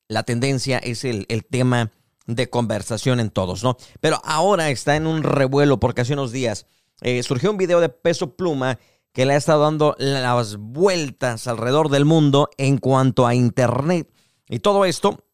la 0.08 0.22
tendencia, 0.22 0.78
es 0.78 1.04
el, 1.04 1.26
el 1.28 1.44
tema 1.44 1.90
de 2.26 2.48
conversación 2.48 3.20
en 3.20 3.28
todos, 3.28 3.62
¿no? 3.64 3.76
Pero 4.00 4.18
ahora 4.24 4.70
está 4.70 4.96
en 4.96 5.06
un 5.06 5.24
revuelo 5.24 5.78
porque 5.78 6.00
hace 6.00 6.14
unos 6.14 6.32
días 6.32 6.66
eh, 7.02 7.22
surgió 7.22 7.50
un 7.50 7.58
video 7.58 7.80
de 7.80 7.90
Peso 7.90 8.34
Pluma 8.34 8.78
que 9.12 9.26
le 9.26 9.34
ha 9.34 9.36
estado 9.36 9.64
dando 9.64 9.94
las 9.98 10.56
vueltas 10.56 11.48
alrededor 11.48 11.90
del 11.90 12.06
mundo 12.06 12.48
en 12.56 12.78
cuanto 12.78 13.26
a 13.26 13.34
Internet. 13.34 14.13
Y 14.48 14.58
todo 14.58 14.84
esto, 14.84 15.24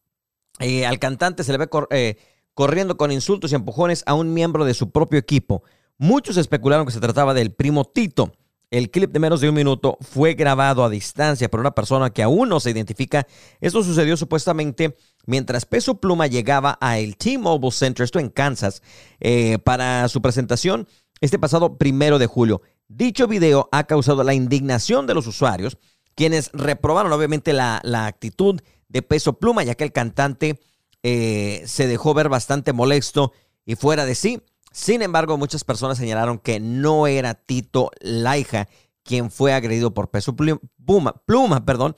eh, 0.59 0.85
al 0.85 0.99
cantante 0.99 1.43
se 1.43 1.51
le 1.51 1.57
ve 1.57 1.69
eh, 1.91 2.17
corriendo 2.53 2.97
con 2.97 3.11
insultos 3.11 3.51
y 3.51 3.55
empujones 3.55 4.03
a 4.05 4.13
un 4.13 4.33
miembro 4.33 4.65
de 4.65 4.73
su 4.73 4.91
propio 4.91 5.19
equipo. 5.19 5.63
Muchos 5.97 6.37
especularon 6.37 6.85
que 6.85 6.91
se 6.91 6.99
trataba 6.99 7.33
del 7.33 7.53
primo 7.53 7.85
Tito. 7.85 8.33
El 8.71 8.89
clip 8.89 9.11
de 9.11 9.19
menos 9.19 9.41
de 9.41 9.49
un 9.49 9.55
minuto 9.55 9.97
fue 9.99 10.33
grabado 10.33 10.85
a 10.85 10.89
distancia 10.89 11.49
por 11.49 11.59
una 11.59 11.75
persona 11.75 12.09
que 12.09 12.23
aún 12.23 12.47
no 12.47 12.61
se 12.61 12.71
identifica. 12.71 13.27
Esto 13.59 13.83
sucedió 13.83 14.15
supuestamente 14.15 14.95
mientras 15.25 15.65
Peso 15.65 15.99
Pluma 15.99 16.27
llegaba 16.27 16.77
a 16.79 16.97
el 16.97 17.17
T-Mobile 17.17 17.71
Center, 17.71 18.05
esto 18.05 18.19
en 18.19 18.29
Kansas, 18.29 18.81
eh, 19.19 19.57
para 19.59 20.07
su 20.07 20.21
presentación 20.21 20.87
este 21.19 21.37
pasado 21.37 21.77
primero 21.77 22.17
de 22.17 22.27
julio. 22.27 22.61
Dicho 22.87 23.27
video 23.27 23.69
ha 23.71 23.85
causado 23.85 24.23
la 24.23 24.33
indignación 24.33 25.07
de 25.07 25.13
los 25.13 25.27
usuarios, 25.27 25.77
quienes 26.15 26.49
reprobaron 26.51 27.13
obviamente 27.13 27.53
la, 27.53 27.81
actitud 28.05 28.61
de 28.91 29.01
Peso 29.01 29.33
Pluma, 29.33 29.63
ya 29.63 29.75
que 29.75 29.83
el 29.83 29.91
cantante 29.91 30.59
eh, 31.03 31.63
se 31.65 31.87
dejó 31.87 32.13
ver 32.13 32.29
bastante 32.29 32.73
molesto 32.73 33.31
y 33.65 33.75
fuera 33.75 34.05
de 34.05 34.15
sí. 34.15 34.41
Sin 34.71 35.01
embargo, 35.01 35.37
muchas 35.37 35.63
personas 35.63 35.97
señalaron 35.97 36.39
que 36.39 36.59
no 36.59 37.07
era 37.07 37.33
Tito 37.33 37.91
Laija 37.99 38.67
quien 39.03 39.31
fue 39.31 39.53
agredido 39.53 39.93
por 39.93 40.09
Peso 40.09 40.35
Pluma, 40.35 41.13
Pluma 41.25 41.65
perdón, 41.65 41.95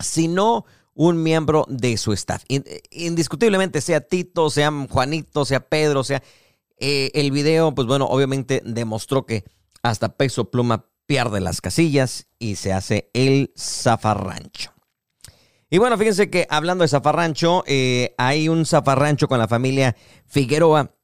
sino 0.00 0.64
un 0.92 1.22
miembro 1.22 1.64
de 1.68 1.96
su 1.96 2.12
staff. 2.12 2.42
Indiscutiblemente, 2.90 3.80
sea 3.80 4.00
Tito, 4.00 4.50
sea 4.50 4.72
Juanito, 4.90 5.44
sea 5.44 5.60
Pedro, 5.60 6.04
sea... 6.04 6.22
Eh, 6.78 7.10
el 7.14 7.30
video, 7.30 7.74
pues 7.74 7.86
bueno, 7.86 8.04
obviamente 8.04 8.60
demostró 8.62 9.24
que 9.24 9.44
hasta 9.82 10.16
Peso 10.16 10.50
Pluma 10.50 10.90
pierde 11.06 11.40
las 11.40 11.62
casillas 11.62 12.26
y 12.38 12.56
se 12.56 12.72
hace 12.72 13.10
el 13.14 13.52
zafarrancho. 13.56 14.75
Y 15.68 15.78
bueno, 15.78 15.98
fíjense 15.98 16.30
que 16.30 16.46
hablando 16.48 16.82
de 16.82 16.88
zafarrancho, 16.88 17.64
eh, 17.66 18.14
hay 18.18 18.48
un 18.48 18.66
zafarrancho 18.66 19.26
con 19.26 19.38
la 19.38 19.48
familia 19.48 19.96
Figueroa. 20.26 20.94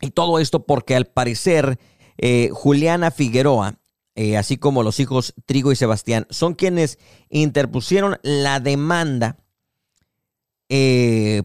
Y 0.00 0.10
todo 0.10 0.38
esto 0.38 0.64
porque 0.64 0.96
al 0.96 1.06
parecer 1.06 1.78
eh, 2.16 2.48
Juliana 2.52 3.10
Figueroa, 3.10 3.78
eh, 4.14 4.38
así 4.38 4.56
como 4.56 4.82
los 4.82 5.00
hijos 5.00 5.34
Trigo 5.44 5.70
y 5.70 5.76
Sebastián, 5.76 6.26
son 6.30 6.54
quienes 6.54 6.98
interpusieron 7.28 8.18
la 8.22 8.60
demanda 8.60 9.36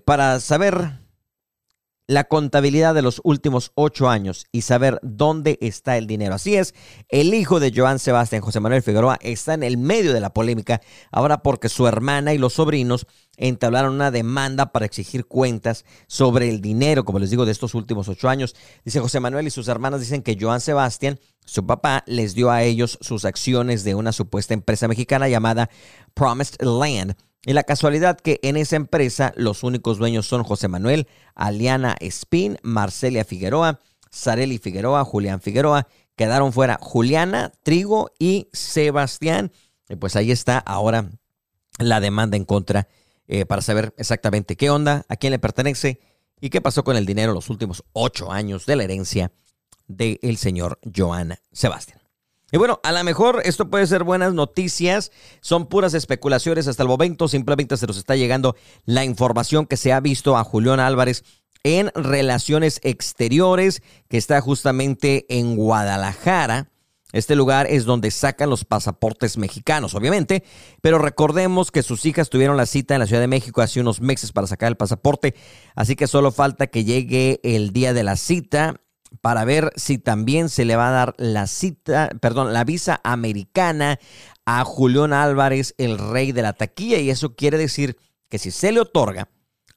para 0.05 0.39
saber 0.39 1.04
la 2.07 2.25
contabilidad 2.25 2.93
de 2.93 3.01
los 3.01 3.19
últimos 3.23 3.71
ocho 3.75 4.09
años 4.09 4.45
y 4.51 4.61
saber 4.61 4.99
dónde 5.01 5.57
está 5.61 5.97
el 5.97 6.05
dinero. 6.07 6.35
Así 6.35 6.55
es, 6.55 6.75
el 7.09 7.33
hijo 7.33 7.59
de 7.59 7.71
Joan 7.75 7.99
Sebastián, 7.99 8.41
José 8.41 8.59
Manuel 8.59 8.83
Figueroa, 8.83 9.17
está 9.21 9.55
en 9.55 9.63
el 9.63 9.77
medio 9.77 10.13
de 10.13 10.19
la 10.19 10.33
polémica 10.33 10.81
ahora 11.11 11.41
porque 11.41 11.69
su 11.69 11.87
hermana 11.87 12.33
y 12.33 12.37
los 12.37 12.53
sobrinos 12.53 13.07
entablaron 13.37 13.95
una 13.95 14.11
demanda 14.11 14.71
para 14.71 14.85
exigir 14.85 15.25
cuentas 15.25 15.83
sobre 16.07 16.49
el 16.49 16.61
dinero, 16.61 17.03
como 17.03 17.19
les 17.19 17.31
digo, 17.31 17.45
de 17.45 17.51
estos 17.51 17.73
últimos 17.73 18.07
ocho 18.07 18.29
años. 18.29 18.55
Dice 18.83 18.99
José 18.99 19.19
Manuel 19.19 19.47
y 19.47 19.51
sus 19.51 19.67
hermanas 19.67 19.99
dicen 19.99 20.21
que 20.21 20.37
Joan 20.39 20.61
Sebastián, 20.61 21.19
su 21.43 21.65
papá, 21.65 22.03
les 22.07 22.35
dio 22.35 22.51
a 22.51 22.63
ellos 22.63 22.97
sus 23.01 23.25
acciones 23.25 23.83
de 23.83 23.95
una 23.95 24.11
supuesta 24.11 24.53
empresa 24.53 24.87
mexicana 24.87 25.27
llamada 25.27 25.69
Promised 26.13 26.61
Land 26.61 27.15
y 27.45 27.53
la 27.53 27.63
casualidad 27.63 28.19
que 28.19 28.39
en 28.41 28.57
esa 28.57 28.75
empresa 28.75 29.31
los 29.35 29.63
únicos 29.63 29.99
dueños 29.99 30.27
son 30.27 30.43
José 30.43 30.67
Manuel, 30.67 31.07
Aliana 31.35 31.95
Espín, 31.99 32.57
Marcelia 32.63 33.23
Figueroa, 33.23 33.81
Sareli 34.09 34.57
Figueroa, 34.57 35.05
Julián 35.05 35.41
Figueroa. 35.41 35.87
Quedaron 36.15 36.53
fuera 36.53 36.79
Juliana, 36.81 37.51
Trigo 37.61 38.11
y 38.17 38.49
Sebastián. 38.51 39.51
Y 39.87 39.95
pues 39.95 40.15
ahí 40.15 40.31
está 40.31 40.57
ahora 40.57 41.11
la 41.77 41.99
demanda 41.99 42.35
en 42.35 42.45
contra 42.45 42.87
eh, 43.27 43.45
para 43.45 43.61
saber 43.61 43.93
exactamente 43.97 44.55
qué 44.55 44.71
onda, 44.71 45.05
a 45.07 45.15
quién 45.15 45.31
le 45.31 45.39
pertenece 45.39 45.99
y 46.41 46.49
qué 46.49 46.61
pasó 46.61 46.83
con 46.83 46.97
el 46.97 47.05
dinero 47.05 47.33
los 47.33 47.49
últimos 47.51 47.83
ocho 47.93 48.31
años 48.31 48.65
de 48.65 48.75
la 48.75 48.85
herencia 48.85 49.31
del 49.87 50.37
señor 50.37 50.79
Joan 50.95 51.35
Sebastián. 51.51 52.04
Y 52.55 52.57
bueno, 52.57 52.79
a 52.83 52.93
lo 52.93 53.03
mejor 53.03 53.41
esto 53.43 53.69
puede 53.69 53.85
ser 53.85 54.05
buenas 54.05 54.33
noticias, 54.33 55.11
son 55.41 55.65
puras 55.65 55.93
especulaciones 55.93 56.69
hasta 56.69 56.83
el 56.83 56.87
momento, 56.87 57.27
simplemente 57.27 57.75
se 57.75 57.85
nos 57.85 57.97
está 57.97 58.15
llegando 58.15 58.55
la 58.85 59.03
información 59.03 59.65
que 59.65 59.75
se 59.75 59.91
ha 59.91 59.99
visto 59.99 60.37
a 60.37 60.45
Julián 60.45 60.79
Álvarez 60.79 61.25
en 61.65 61.91
relaciones 61.95 62.79
exteriores, 62.81 63.83
que 64.07 64.15
está 64.15 64.39
justamente 64.39 65.25
en 65.27 65.57
Guadalajara. 65.57 66.69
Este 67.11 67.35
lugar 67.35 67.67
es 67.69 67.83
donde 67.83 68.09
sacan 68.09 68.49
los 68.49 68.63
pasaportes 68.63 69.37
mexicanos, 69.37 69.93
obviamente, 69.93 70.45
pero 70.79 70.97
recordemos 70.97 71.71
que 71.71 71.83
sus 71.83 72.05
hijas 72.05 72.29
tuvieron 72.29 72.55
la 72.55 72.67
cita 72.67 72.93
en 72.93 73.01
la 73.01 73.07
Ciudad 73.07 73.21
de 73.21 73.27
México 73.27 73.63
hace 73.63 73.81
unos 73.81 73.99
meses 73.99 74.31
para 74.31 74.47
sacar 74.47 74.69
el 74.69 74.77
pasaporte, 74.77 75.35
así 75.75 75.97
que 75.97 76.07
solo 76.07 76.31
falta 76.31 76.67
que 76.67 76.85
llegue 76.85 77.41
el 77.43 77.71
día 77.71 77.91
de 77.91 78.03
la 78.03 78.15
cita 78.15 78.79
para 79.21 79.45
ver 79.45 79.71
si 79.75 79.97
también 79.97 80.49
se 80.49 80.65
le 80.65 80.75
va 80.75 80.89
a 80.89 80.91
dar 80.91 81.15
la 81.17 81.47
cita, 81.47 82.09
perdón, 82.21 82.53
la 82.53 82.63
visa 82.63 83.01
americana 83.03 83.99
a 84.45 84.63
Julián 84.63 85.13
Álvarez, 85.13 85.73
el 85.77 85.97
rey 85.97 86.31
de 86.31 86.41
la 86.41 86.53
taquilla. 86.53 86.99
Y 86.99 87.09
eso 87.09 87.35
quiere 87.35 87.57
decir 87.57 87.97
que 88.29 88.37
si 88.37 88.51
se 88.51 88.71
le 88.71 88.79
otorga, 88.79 89.29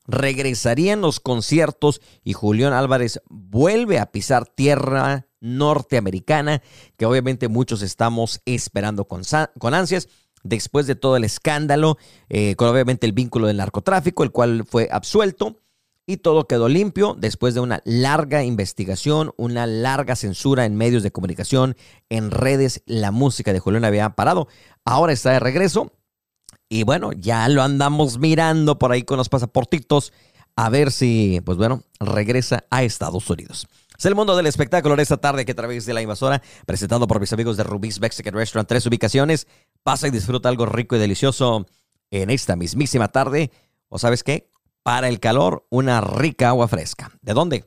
regresarían 0.07 1.01
los 1.01 1.21
conciertos 1.21 2.01
y 2.25 2.33
Julián 2.33 2.73
Álvarez 2.73 3.21
vuelve 3.29 3.99
a 3.99 4.11
pisar 4.11 4.47
tierra 4.47 5.27
norteamericana, 5.41 6.63
que 6.97 7.07
obviamente 7.07 7.49
muchos 7.49 7.83
estamos 7.83 8.41
esperando 8.45 9.07
con, 9.07 9.23
con 9.59 9.75
ansias 9.75 10.09
después 10.43 10.87
de 10.87 10.95
todo 10.95 11.17
el 11.17 11.25
escándalo, 11.25 11.99
eh, 12.29 12.57
con 12.57 12.69
obviamente 12.69 13.07
el 13.07 13.13
vínculo 13.13 13.47
del 13.47 13.59
narcotráfico, 13.59 14.25
el 14.25 14.33
cual 14.33 14.65
fue 14.67 14.89
absuelto 14.91 15.61
y 16.09 16.17
todo 16.17 16.47
quedó 16.47 16.71
limpio 16.71 17.15
después 17.19 17.53
de 17.53 17.61
una 17.61 17.83
larga 17.85 18.43
investigación, 18.43 19.33
una 19.37 19.67
larga 19.67 20.17
censura 20.17 20.65
en 20.65 20.75
medios 20.75 21.03
de 21.03 21.13
comunicación, 21.13 21.77
en 22.09 22.31
redes. 22.31 22.83
La 22.87 23.11
música 23.11 23.53
de 23.53 23.61
Julián 23.61 23.85
había 23.85 24.09
parado. 24.17 24.49
Ahora 24.87 25.13
está 25.13 25.33
de 25.33 25.41
regreso. 25.41 25.93
Y 26.71 26.85
bueno, 26.85 27.13
ya 27.13 27.47
lo 27.51 27.63
andamos 27.63 28.19
mirando 28.19 28.79
por 28.79 28.91
ahí 28.91 29.03
con 29.03 29.19
los 29.19 29.29
pasaportitos. 29.29 30.15
A 30.57 30.71
ver 30.71 30.93
si, 30.93 31.43
pues 31.45 31.59
bueno, 31.59 31.83
regresa 32.01 32.65
a 32.71 32.83
Estados 32.85 33.29
Unidos. 33.29 33.69
Es 33.99 34.07
el 34.07 34.15
mundo 34.15 34.35
del 34.35 34.47
espectáculo 34.47 34.97
de 34.97 35.03
esta 35.03 35.19
tarde 35.19 35.45
que 35.45 35.53
a 35.53 35.57
través 35.57 35.85
de 35.85 35.93
la 35.93 36.01
invasora, 36.01 36.41
presentado 36.65 37.07
por 37.07 37.21
mis 37.21 37.35
amigos 37.35 37.59
de 37.59 37.65
Rubí's 37.65 38.01
Mexican 38.01 38.33
Restaurant, 38.33 38.67
tres 38.67 38.87
ubicaciones. 38.87 39.47
Pasa 39.83 40.09
y 40.09 40.11
disfruta 40.11 40.49
algo 40.49 40.65
rico 40.65 40.97
y 40.97 41.01
delicioso 41.01 41.67
en 42.11 42.31
esta 42.31 42.57
mismísima 42.57 43.09
tarde. 43.09 43.51
¿O 43.91 43.99
sabes 43.99 44.25
qué? 44.25 44.49
Para 44.89 45.09
el 45.09 45.21
calor, 45.21 45.67
una 45.69 46.01
rica 46.01 46.49
agua 46.49 46.67
fresca. 46.67 47.11
¿De 47.21 47.35
dónde? 47.35 47.67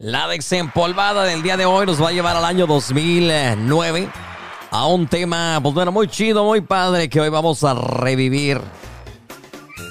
La 0.00 0.28
desempolvada 0.28 1.24
del 1.24 1.42
día 1.42 1.56
de 1.56 1.66
hoy 1.66 1.84
nos 1.84 2.00
va 2.00 2.10
a 2.10 2.12
llevar 2.12 2.36
al 2.36 2.44
año 2.44 2.68
2009 2.68 4.08
a 4.70 4.86
un 4.86 5.08
tema, 5.08 5.58
pues 5.60 5.74
bueno, 5.74 5.90
muy 5.90 6.06
chido, 6.06 6.44
muy 6.44 6.60
padre 6.60 7.08
que 7.08 7.20
hoy 7.20 7.30
vamos 7.30 7.64
a 7.64 7.74
revivir. 7.74 8.60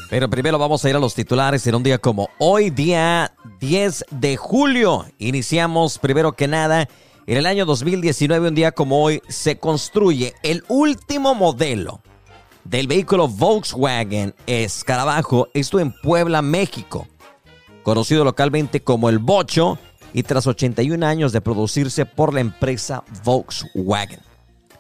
Pero 0.10 0.30
primero 0.30 0.58
vamos 0.58 0.86
a 0.86 0.90
ir 0.90 0.96
a 0.96 1.00
los 1.00 1.14
titulares 1.14 1.68
en 1.68 1.76
un 1.76 1.84
día 1.84 1.98
como 1.98 2.30
hoy, 2.38 2.70
día 2.70 3.34
10 3.60 4.06
de 4.12 4.38
julio. 4.38 5.06
Iniciamos 5.18 6.00
primero 6.00 6.32
que 6.32 6.48
nada. 6.48 6.88
En 7.26 7.36
el 7.36 7.46
año 7.46 7.66
2019, 7.66 8.48
un 8.48 8.56
día 8.56 8.72
como 8.72 9.04
hoy, 9.04 9.22
se 9.28 9.60
construye 9.60 10.36
el 10.42 10.64
último 10.70 11.36
modelo 11.36 12.00
del 12.64 12.88
vehículo 12.88 13.28
Volkswagen 13.28 14.34
Escarabajo, 14.46 15.50
esto 15.54 15.82
en 15.82 15.92
Puebla, 15.92 16.42
México, 16.42 17.08
conocido 17.84 18.24
localmente 18.24 18.80
como 18.80 19.10
el 19.10 19.20
Bocho 19.20 19.78
y 20.14 20.24
tras 20.24 20.48
81 20.48 21.06
años 21.06 21.32
de 21.32 21.42
producirse 21.42 22.06
por 22.06 22.34
la 22.34 22.42
empresa 22.42 23.04
Volkswagen. 23.24 24.20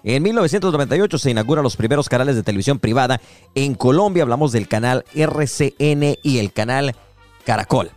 En 0.03 0.23
1998 0.23 1.17
se 1.17 1.31
inauguran 1.31 1.63
los 1.63 1.75
primeros 1.75 2.07
canales 2.07 2.35
de 2.35 2.43
televisión 2.43 2.79
privada. 2.79 3.19
En 3.55 3.75
Colombia 3.75 4.23
hablamos 4.23 4.51
del 4.51 4.67
canal 4.67 5.03
RCN 5.13 6.17
y 6.23 6.37
el 6.37 6.53
canal 6.53 6.95
Caracol. 7.45 7.91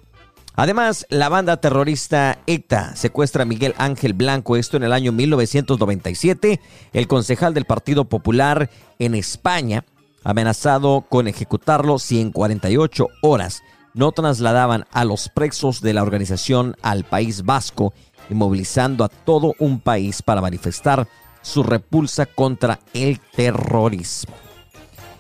Además, 0.57 1.07
la 1.09 1.29
banda 1.29 1.59
terrorista 1.59 2.39
ETA 2.47 2.95
secuestra 2.97 3.45
a 3.45 3.47
Miguel 3.47 3.75
Ángel 3.79 4.13
Blanco, 4.13 4.57
esto 4.57 4.77
en 4.77 4.83
el 4.83 4.93
año 4.93 5.13
1997, 5.13 6.61
el 6.93 7.07
concejal 7.07 7.55
del 7.55 7.65
Partido 7.65 8.07
Popular 8.07 8.69
en 8.99 9.15
España, 9.15 9.85
amenazado 10.25 11.07
con 11.09 11.29
ejecutarlo 11.29 11.99
si 11.99 12.21
en 12.21 12.33
48 12.33 13.07
horas 13.23 13.63
no 13.95 14.13
trasladaban 14.13 14.87
a 14.93 15.05
los 15.05 15.29
presos 15.29 15.81
de 15.81 15.95
la 15.95 16.03
organización 16.03 16.77
al 16.83 17.05
País 17.05 17.45
Vasco, 17.45 17.93
movilizando 18.29 19.05
a 19.05 19.09
todo 19.09 19.55
un 19.59 19.81
país 19.81 20.23
para 20.23 20.41
manifestar 20.41 21.09
su 21.43 21.63
repulsa 21.63 22.27
contra 22.27 22.81
el 22.95 23.21
terrorismo. 23.21 24.35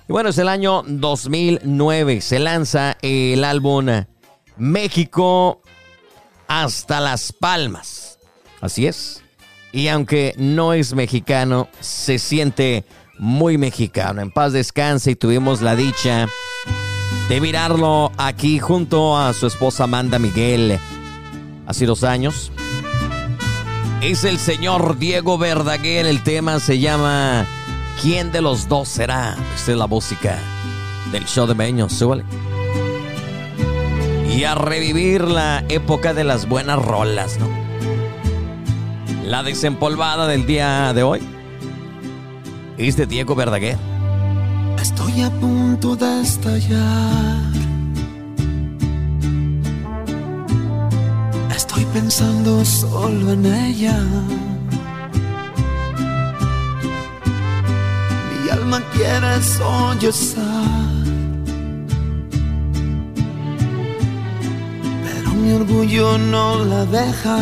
Y 0.09 0.12
bueno, 0.12 0.31
es 0.31 0.39
el 0.39 0.49
año 0.49 0.83
2009, 0.87 2.21
se 2.21 2.39
lanza 2.39 2.97
el 3.03 3.45
álbum 3.45 3.87
México 4.57 5.62
hasta 6.49 7.00
Las 7.00 7.33
Palmas. 7.33 8.19
Así 8.61 8.87
es. 8.87 9.23
Y 9.73 9.89
aunque 9.89 10.35
no 10.37 10.73
es 10.73 10.95
mexicano, 10.95 11.69
se 11.81 12.19
siente 12.19 12.85
muy 13.19 13.57
mexicano. 13.57 14.21
En 14.21 14.31
paz 14.31 14.53
descanse 14.53 15.12
y 15.12 15.17
tuvimos 15.17 15.62
la 15.62 15.77
dicha 15.77 16.27
de 17.29 17.40
mirarlo 17.40 18.12
aquí 18.17 18.59
junto 18.59 19.19
a 19.19 19.33
su 19.33 19.47
esposa 19.47 19.85
Amanda 19.85 20.19
Miguel 20.19 20.79
hace 21.67 21.87
dos 21.87 22.05
años. 22.05 22.52
Es 24.00 24.25
el 24.25 24.38
señor 24.38 24.99
Diego 24.99 25.38
Verdaguer. 25.38 26.07
El 26.07 26.23
tema 26.23 26.59
se 26.61 26.79
llama 26.79 27.47
¿Quién 28.00 28.33
de 28.33 28.40
los 28.40 28.69
dos 28.69 28.88
será? 28.88 29.37
Esta 29.55 29.73
es 29.73 29.79
la 29.79 29.87
música 29.87 30.38
del 31.12 31.25
show 31.26 31.47
de 31.47 31.55
Meño. 31.55 31.88
Súbale 31.88 32.25
y 34.40 34.45
a 34.45 34.55
revivir 34.55 35.23
la 35.23 35.64
época 35.69 36.14
de 36.14 36.25
las 36.25 36.49
buenas 36.49 36.81
rolas, 36.81 37.38
¿no? 37.38 37.49
La 39.25 39.43
desempolvada 39.43 40.26
del 40.26 40.47
día 40.47 40.93
de 40.95 41.02
hoy 41.02 41.21
es 42.79 42.97
de 42.97 43.07
Diego 43.07 43.35
Verdaguer. 43.35 43.76
Estoy 44.80 45.22
a 45.22 45.30
punto 45.30 45.94
de 45.94 46.22
estallar. 46.22 47.52
Estoy 51.54 51.84
pensando 51.92 52.64
solo 52.64 53.32
en 53.32 53.46
ella. 53.46 53.99
Mi 58.30 58.50
alma 58.50 58.80
quiere 58.94 59.42
sollozar. 59.42 60.90
mi 65.40 65.52
orgullo 65.52 66.18
no 66.18 66.64
la 66.64 66.84
deja. 66.84 67.38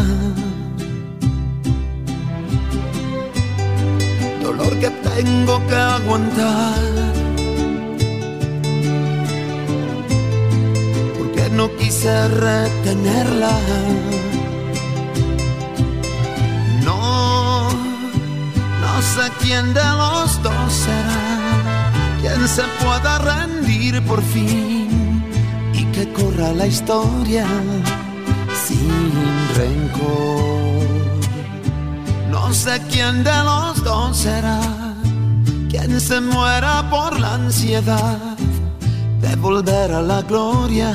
Dolor 4.43 4.73
que 4.79 4.91
tengo 4.91 5.55
que 5.67 5.75
aguantar. 5.75 6.98
No 11.59 11.69
quise 11.77 12.29
retenerla. 12.29 13.51
No, 16.85 17.69
no 18.85 18.95
sé 19.13 19.25
quién 19.41 19.75
de 19.75 19.89
los 20.03 20.41
dos 20.41 20.73
será. 20.85 21.21
Quien 22.21 22.47
se 22.47 22.63
pueda 22.81 23.19
rendir 23.19 24.01
por 24.07 24.23
fin 24.23 24.87
que 25.93 26.13
corra 26.13 26.53
la 26.53 26.67
historia 26.69 27.45
sin 28.65 28.89
rencor. 29.61 31.19
No 32.31 32.55
sé 32.55 32.81
quién 32.89 33.25
de 33.25 33.39
los 33.51 33.83
dos 33.83 34.17
será 34.17 34.61
quien 35.69 36.01
se 36.01 36.21
muera 36.21 36.89
por 36.89 37.19
la 37.21 37.35
ansiedad 37.35 38.19
de 39.21 39.37
volver 39.37 39.93
a 39.93 40.01
la 40.01 40.23
gloria 40.23 40.95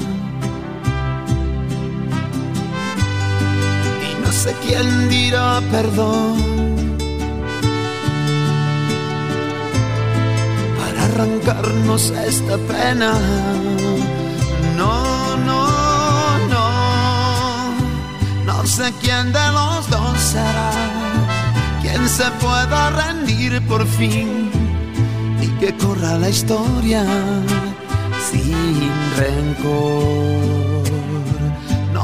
sé 4.41 4.55
quién 4.65 5.07
dirá 5.07 5.61
perdón. 5.71 6.35
Para 10.79 10.99
arrancarnos 11.09 12.03
esta 12.27 12.57
pena. 12.71 13.11
No, 14.79 15.37
no, 15.47 15.61
no. 16.53 16.67
No 18.49 18.65
sé 18.65 18.91
quién 19.01 19.31
de 19.31 19.47
los 19.57 19.87
dos 19.91 20.19
será 20.33 20.71
quien 21.83 22.07
se 22.09 22.27
pueda 22.43 22.89
rendir 23.01 23.61
por 23.67 23.85
fin 23.85 24.49
y 25.39 25.47
que 25.59 25.69
corra 25.75 26.17
la 26.17 26.29
historia 26.29 27.03
sin 28.29 28.89
rencor. 29.17 30.70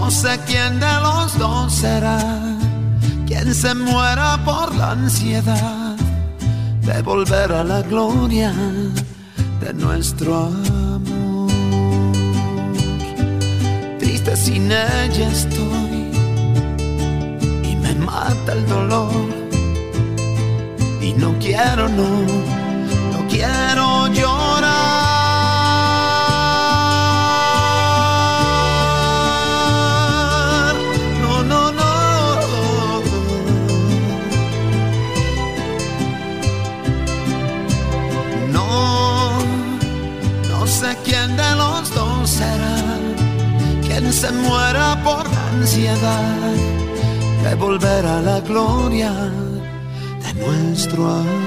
No 0.08 0.12
sé 0.12 0.40
quién 0.48 0.80
de 0.80 0.94
los 1.02 1.38
dos 1.38 1.74
será 1.74 2.18
quien 3.26 3.54
se 3.54 3.76
muera 3.76 4.42
por 4.46 4.74
la 4.74 4.92
ansiedad 4.92 5.98
de 6.82 7.02
volver 7.02 7.52
a 7.52 7.62
la 7.66 7.82
gloria 7.82 8.54
de 9.60 9.74
nuestro 9.74 10.46
amor. 10.46 11.52
Triste 14.00 14.38
sin 14.38 14.72
ella 14.72 15.28
estoy 15.30 16.00
y 17.70 17.76
me 17.76 17.94
mata 17.96 18.54
el 18.54 18.66
dolor 18.66 19.12
y 21.02 21.12
no 21.12 21.38
quiero, 21.38 21.90
no, 21.90 22.08
no 23.12 23.28
quiero 23.28 23.87
se 44.18 44.32
muera 44.32 45.00
por 45.04 45.30
la 45.30 45.50
ansiedad 45.50 46.56
de 47.44 47.54
volver 47.54 48.04
a 48.04 48.20
la 48.20 48.40
gloria 48.40 49.12
nuestro 50.34 51.06
amor. 51.06 51.47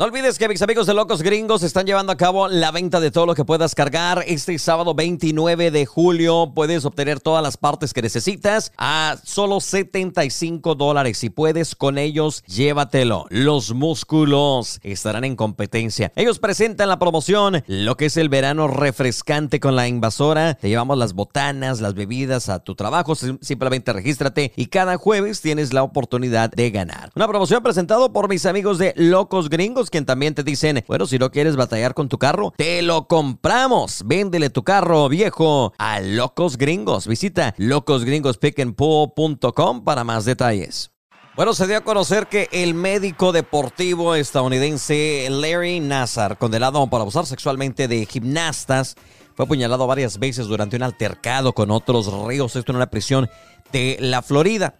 No 0.00 0.06
olvides 0.06 0.38
que 0.38 0.48
mis 0.48 0.62
amigos 0.62 0.86
de 0.86 0.94
Locos 0.94 1.20
Gringos 1.20 1.62
están 1.62 1.84
llevando 1.84 2.10
a 2.10 2.16
cabo 2.16 2.48
la 2.48 2.70
venta 2.70 3.00
de 3.00 3.10
todo 3.10 3.26
lo 3.26 3.34
que 3.34 3.44
puedas 3.44 3.74
cargar. 3.74 4.24
Este 4.26 4.58
sábado 4.58 4.94
29 4.94 5.70
de 5.70 5.84
julio 5.84 6.52
puedes 6.54 6.86
obtener 6.86 7.20
todas 7.20 7.42
las 7.42 7.58
partes 7.58 7.92
que 7.92 8.00
necesitas 8.00 8.72
a 8.78 9.18
solo 9.22 9.60
75 9.60 10.74
dólares. 10.74 11.18
Si 11.18 11.28
puedes 11.28 11.76
con 11.76 11.98
ellos, 11.98 12.42
llévatelo. 12.46 13.26
Los 13.28 13.74
músculos 13.74 14.80
estarán 14.82 15.24
en 15.24 15.36
competencia. 15.36 16.10
Ellos 16.16 16.38
presentan 16.38 16.88
la 16.88 16.98
promoción, 16.98 17.62
lo 17.66 17.98
que 17.98 18.06
es 18.06 18.16
el 18.16 18.30
verano 18.30 18.68
refrescante 18.68 19.60
con 19.60 19.76
la 19.76 19.86
invasora. 19.86 20.54
Te 20.54 20.70
llevamos 20.70 20.96
las 20.96 21.12
botanas, 21.12 21.82
las 21.82 21.92
bebidas 21.92 22.48
a 22.48 22.60
tu 22.60 22.74
trabajo. 22.74 23.14
Simplemente 23.14 23.92
regístrate 23.92 24.54
y 24.56 24.68
cada 24.68 24.96
jueves 24.96 25.42
tienes 25.42 25.74
la 25.74 25.82
oportunidad 25.82 26.50
de 26.50 26.70
ganar. 26.70 27.10
Una 27.14 27.28
promoción 27.28 27.62
presentada 27.62 28.10
por 28.10 28.30
mis 28.30 28.46
amigos 28.46 28.78
de 28.78 28.94
Locos 28.96 29.50
Gringos 29.50 29.89
quien 29.90 30.06
también 30.06 30.34
te 30.34 30.42
dicen, 30.42 30.82
bueno, 30.88 31.06
si 31.06 31.18
no 31.18 31.30
quieres 31.30 31.56
batallar 31.56 31.92
con 31.94 32.08
tu 32.08 32.18
carro, 32.18 32.52
te 32.56 32.82
lo 32.82 33.06
compramos. 33.06 34.02
Véndele 34.06 34.50
tu 34.50 34.64
carro 34.64 35.08
viejo 35.08 35.72
a 35.78 36.00
Locos 36.00 36.56
Gringos. 36.56 37.06
Visita 37.06 37.54
locosgringospickandpool.com 37.58 39.84
para 39.84 40.02
más 40.04 40.24
detalles. 40.24 40.90
Bueno, 41.36 41.54
se 41.54 41.66
dio 41.66 41.78
a 41.78 41.82
conocer 41.82 42.26
que 42.26 42.48
el 42.52 42.74
médico 42.74 43.32
deportivo 43.32 44.14
estadounidense 44.14 45.26
Larry 45.30 45.80
Nassar, 45.80 46.36
condenado 46.38 46.86
por 46.88 47.00
abusar 47.00 47.24
sexualmente 47.24 47.88
de 47.88 48.04
gimnastas, 48.04 48.96
fue 49.34 49.44
apuñalado 49.44 49.86
varias 49.86 50.18
veces 50.18 50.48
durante 50.48 50.76
un 50.76 50.82
altercado 50.82 51.54
con 51.54 51.70
otros 51.70 52.12
ríos, 52.26 52.56
esto 52.56 52.72
en 52.72 52.76
una 52.76 52.90
prisión 52.90 53.30
de 53.72 53.96
la 54.00 54.22
Florida. 54.22 54.74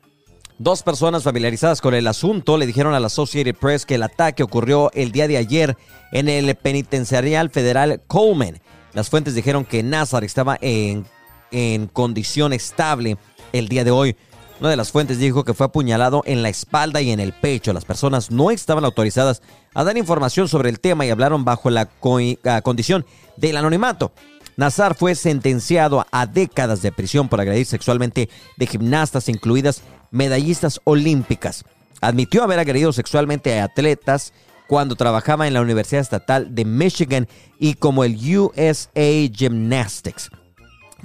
Dos 0.63 0.83
personas 0.83 1.23
familiarizadas 1.23 1.81
con 1.81 1.95
el 1.95 2.07
asunto 2.07 2.59
le 2.59 2.67
dijeron 2.67 2.93
a 2.93 3.01
la 3.01 3.07
Associated 3.07 3.55
Press 3.55 3.87
que 3.87 3.95
el 3.95 4.03
ataque 4.03 4.43
ocurrió 4.43 4.91
el 4.93 5.11
día 5.11 5.27
de 5.27 5.39
ayer 5.39 5.75
en 6.13 6.29
el 6.29 6.55
penitenciarial 6.55 7.49
federal 7.49 8.03
Coleman. 8.07 8.61
Las 8.93 9.09
fuentes 9.09 9.35
dijeron 9.35 9.65
que 9.65 9.83
Nazar 9.83 10.23
estaba 10.23 10.59
en, 10.61 11.07
en 11.51 11.87
condición 11.87 12.53
estable 12.53 13.17
el 13.55 13.69
día 13.69 13.85
de 13.85 13.91
hoy. 13.91 14.17
Una 14.61 14.69
de 14.69 14.77
las 14.77 14.93
fuentes 14.93 15.19
dijo 15.19 15.45
que 15.45 15.55
fue 15.55 15.65
apuñalado 15.65 16.23
en 16.27 16.43
la 16.43 16.51
espalda 16.51 17.01
y 17.01 17.11
en 17.11 17.21
el 17.21 17.33
pecho. 17.33 17.73
Las 17.73 17.87
personas 17.87 18.31
no 18.31 18.51
estaban 18.51 18.85
autorizadas 18.85 19.41
a 19.73 19.83
dar 19.83 19.97
información 19.97 20.47
sobre 20.47 20.69
el 20.69 20.79
tema 20.79 21.07
y 21.07 21.11
hablaron 21.11 21.43
bajo 21.43 21.71
la 21.71 21.87
condición 22.63 23.07
del 23.39 23.57
anonimato. 23.57 24.13
Nazar 24.59 24.95
fue 24.95 25.15
sentenciado 25.15 26.05
a 26.13 26.27
décadas 26.27 26.83
de 26.83 26.93
prisión 26.93 27.31
por 27.31 27.41
agredir 27.41 27.65
sexualmente 27.65 28.29
de 28.59 28.67
gimnastas, 28.67 29.31
incluidas 29.31 29.83
medallistas 30.11 30.81
olímpicas. 30.85 31.65
Admitió 32.01 32.43
haber 32.43 32.59
agredido 32.59 32.93
sexualmente 32.93 33.59
a 33.59 33.65
atletas 33.65 34.33
cuando 34.67 34.95
trabajaba 34.95 35.49
en 35.49 35.55
la 35.55 35.61
Universidad 35.61 36.01
Estatal 36.01 36.55
de 36.55 36.65
Michigan 36.65 37.29
y 37.59 37.75
como 37.75 38.05
el 38.05 38.15
USA 38.15 39.29
Gymnastics, 39.35 40.31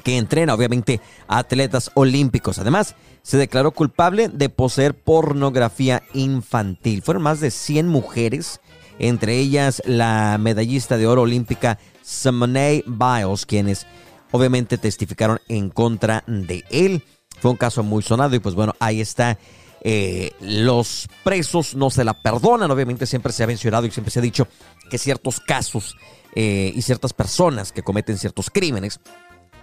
que 0.03 0.17
entrena 0.17 0.53
obviamente 0.53 1.01
a 1.27 1.39
atletas 1.39 1.91
olímpicos. 1.95 2.59
Además, 2.59 2.95
se 3.23 3.37
declaró 3.37 3.71
culpable 3.71 4.29
de 4.29 4.49
poseer 4.49 4.93
pornografía 4.93 6.03
infantil. 6.13 7.01
Fueron 7.01 7.23
más 7.23 7.39
de 7.39 7.49
100 7.49 7.87
mujeres, 7.87 8.61
entre 8.99 9.39
ellas 9.39 9.81
la 9.85 10.37
medallista 10.39 10.95
de 10.95 11.07
oro 11.07 11.23
olímpica 11.23 11.79
Simone 12.03 12.83
Biles, 12.85 13.47
quienes 13.47 13.87
obviamente 14.31 14.77
testificaron 14.77 15.39
en 15.47 15.71
contra 15.71 16.23
de 16.27 16.63
él. 16.69 17.03
Fue 17.39 17.52
un 17.52 17.58
caso 17.58 17.84
muy 17.84 18.04
sonado 18.04 18.36
y 18.36 18.39
pues 18.39 18.56
bueno, 18.56 18.74
ahí 18.80 19.02
está. 19.02 19.38
Eh, 19.82 20.32
los 20.39 21.08
presos 21.24 21.76
no 21.76 21.89
se 21.89 22.04
la 22.04 22.13
perdonan. 22.13 22.71
Obviamente 22.71 23.06
siempre 23.06 23.32
se 23.32 23.43
ha 23.43 23.48
mencionado 23.48 23.86
y 23.86 23.91
siempre 23.91 24.12
se 24.12 24.19
ha 24.19 24.21
dicho 24.21 24.48
que 24.89 24.98
ciertos 24.98 25.39
casos 25.39 25.95
eh, 26.36 26.74
y 26.76 26.82
ciertas 26.82 27.13
personas 27.13 27.71
que 27.71 27.84
cometen 27.84 28.17
ciertos 28.17 28.50
crímenes, 28.50 29.00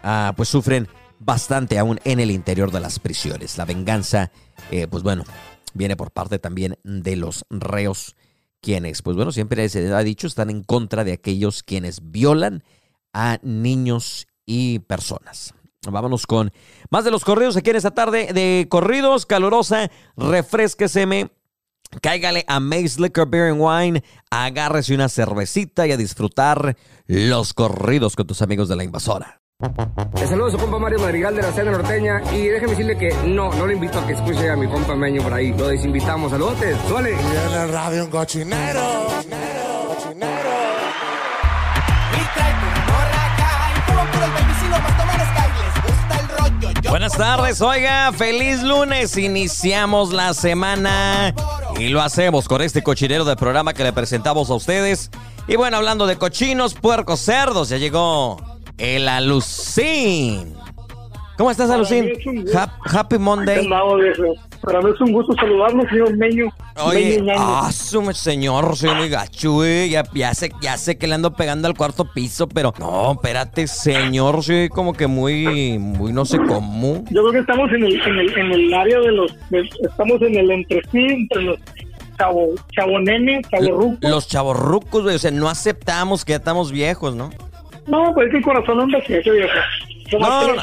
ah, 0.02 0.32
pues 0.36 0.48
sufren 0.48 0.88
bastante 1.18 1.78
aún 1.78 2.00
en 2.04 2.20
el 2.20 2.30
interior 2.30 2.70
de 2.70 2.80
las 2.80 2.98
prisiones. 2.98 3.58
La 3.58 3.64
venganza, 3.64 4.30
eh, 4.70 4.86
pues 4.86 5.02
bueno, 5.02 5.24
viene 5.74 5.96
por 5.96 6.10
parte 6.10 6.38
también 6.38 6.78
de 6.84 7.16
los 7.16 7.44
reos 7.50 8.16
quienes, 8.60 9.02
pues 9.02 9.16
bueno, 9.16 9.32
siempre 9.32 9.68
se 9.68 9.92
ha 9.92 10.02
dicho, 10.04 10.26
están 10.26 10.48
en 10.48 10.62
contra 10.62 11.02
de 11.04 11.12
aquellos 11.12 11.62
quienes 11.62 12.12
violan 12.12 12.62
a 13.12 13.38
niños 13.42 14.28
y 14.46 14.78
personas. 14.80 15.52
Vámonos 15.90 16.26
con 16.26 16.52
más 16.90 17.04
de 17.04 17.10
los 17.10 17.24
corridos 17.24 17.56
aquí 17.56 17.70
en 17.70 17.76
esta 17.76 17.90
tarde 17.90 18.32
de 18.32 18.66
corridos, 18.68 19.26
calurosa, 19.26 19.90
refresqueseme. 20.16 21.30
Cáigale 22.00 22.44
a 22.48 22.58
Maze 22.58 23.00
Liquor 23.00 23.28
Beer 23.28 23.50
and 23.50 23.60
Wine, 23.60 24.04
agárrese 24.30 24.94
una 24.94 25.10
cervecita 25.10 25.86
y 25.86 25.92
a 25.92 25.96
disfrutar 25.98 26.76
los 27.06 27.52
corridos 27.52 28.16
con 28.16 28.26
tus 28.26 28.40
amigos 28.40 28.68
de 28.68 28.76
la 28.76 28.84
invasora. 28.84 29.42
Le 30.14 30.26
saludo 30.26 30.46
a 30.46 30.50
su 30.50 30.58
compa 30.58 30.78
Mario 30.78 30.98
Madrigal 30.98 31.36
de 31.36 31.42
la 31.42 31.52
Cena 31.52 31.70
Norteña 31.70 32.22
y 32.32 32.48
déjeme 32.48 32.70
decirle 32.70 32.96
que 32.96 33.14
no, 33.26 33.52
no 33.52 33.66
le 33.66 33.74
invito 33.74 33.98
a 33.98 34.06
que 34.06 34.14
escuche 34.14 34.50
a 34.50 34.56
mi 34.56 34.66
compa 34.66 34.96
Meño 34.96 35.22
por 35.22 35.34
ahí. 35.34 35.52
Lo 35.52 35.68
desinvitamos. 35.68 36.32
Saludos, 36.32 36.56
suele. 36.88 37.12
Y 37.12 37.14
en 37.14 37.60
el 37.60 37.68
radio 37.68 38.04
un 38.06 38.10
cochinero. 38.10 39.06
Buenas 46.92 47.16
tardes, 47.16 47.62
oiga, 47.62 48.12
feliz 48.12 48.62
lunes. 48.62 49.16
Iniciamos 49.16 50.12
la 50.12 50.34
semana 50.34 51.34
y 51.78 51.88
lo 51.88 52.02
hacemos 52.02 52.46
con 52.46 52.60
este 52.60 52.82
cochinero 52.82 53.24
de 53.24 53.34
programa 53.34 53.72
que 53.72 53.82
le 53.82 53.94
presentamos 53.94 54.50
a 54.50 54.54
ustedes. 54.56 55.10
Y 55.48 55.56
bueno, 55.56 55.78
hablando 55.78 56.06
de 56.06 56.18
cochinos, 56.18 56.74
puercos, 56.74 57.20
cerdos, 57.20 57.70
ya 57.70 57.78
llegó 57.78 58.36
el 58.76 59.08
Alucín. 59.08 60.54
¿Cómo 61.36 61.50
estás, 61.50 61.70
Alucín? 61.70 62.12
Happy 62.84 63.18
Monday. 63.18 63.68
Para 64.60 64.80
mí 64.80 64.90
es 64.94 65.00
un 65.00 65.12
gusto 65.12 65.34
saludarlo, 65.34 65.82
señor 65.88 66.16
Meño. 66.16 66.46
Oye, 66.84 67.24
ah, 67.36 67.70
señor, 67.72 68.76
soy 68.76 68.94
muy 68.94 69.08
gacho, 69.08 69.52
güey. 69.52 69.90
Ya, 69.90 70.04
ya, 70.14 70.34
sé, 70.34 70.52
ya 70.60 70.76
sé 70.76 70.96
que 70.96 71.06
le 71.06 71.14
ando 71.14 71.32
pegando 71.34 71.68
al 71.68 71.74
cuarto 71.74 72.04
piso, 72.04 72.46
pero 72.48 72.72
no, 72.78 73.12
espérate, 73.12 73.66
señor, 73.66 74.42
soy 74.42 74.68
como 74.68 74.92
que 74.92 75.06
muy, 75.06 75.78
muy 75.78 76.12
no 76.12 76.24
sé 76.24 76.38
cómo. 76.38 77.04
Yo 77.10 77.22
creo 77.22 77.32
que 77.32 77.38
estamos 77.40 77.70
en 77.72 77.84
el, 77.84 78.00
en 78.00 78.18
el, 78.18 78.38
en 78.38 78.52
el 78.52 78.74
área 78.74 79.00
de 79.00 79.12
los, 79.12 79.34
estamos 79.82 80.22
en 80.22 80.36
el 80.36 80.50
entre 80.50 80.80
sí, 80.90 81.06
entre 81.06 81.42
los 81.42 81.58
chavo, 82.18 82.48
chavonenes, 82.74 83.46
chavorrucos. 83.50 84.10
Los 84.10 84.28
chavorrucos, 84.28 85.02
güey, 85.02 85.16
o 85.16 85.18
sea, 85.18 85.30
no 85.30 85.48
aceptamos 85.48 86.24
que 86.24 86.32
ya 86.32 86.36
estamos 86.36 86.70
viejos, 86.70 87.14
¿no? 87.14 87.30
No, 87.86 88.12
pues 88.14 88.26
es 88.26 88.32
que 88.32 88.38
el 88.38 88.44
corazón 88.44 88.80
anda 88.80 88.98
viejo. 89.08 89.30
No, 90.18 90.54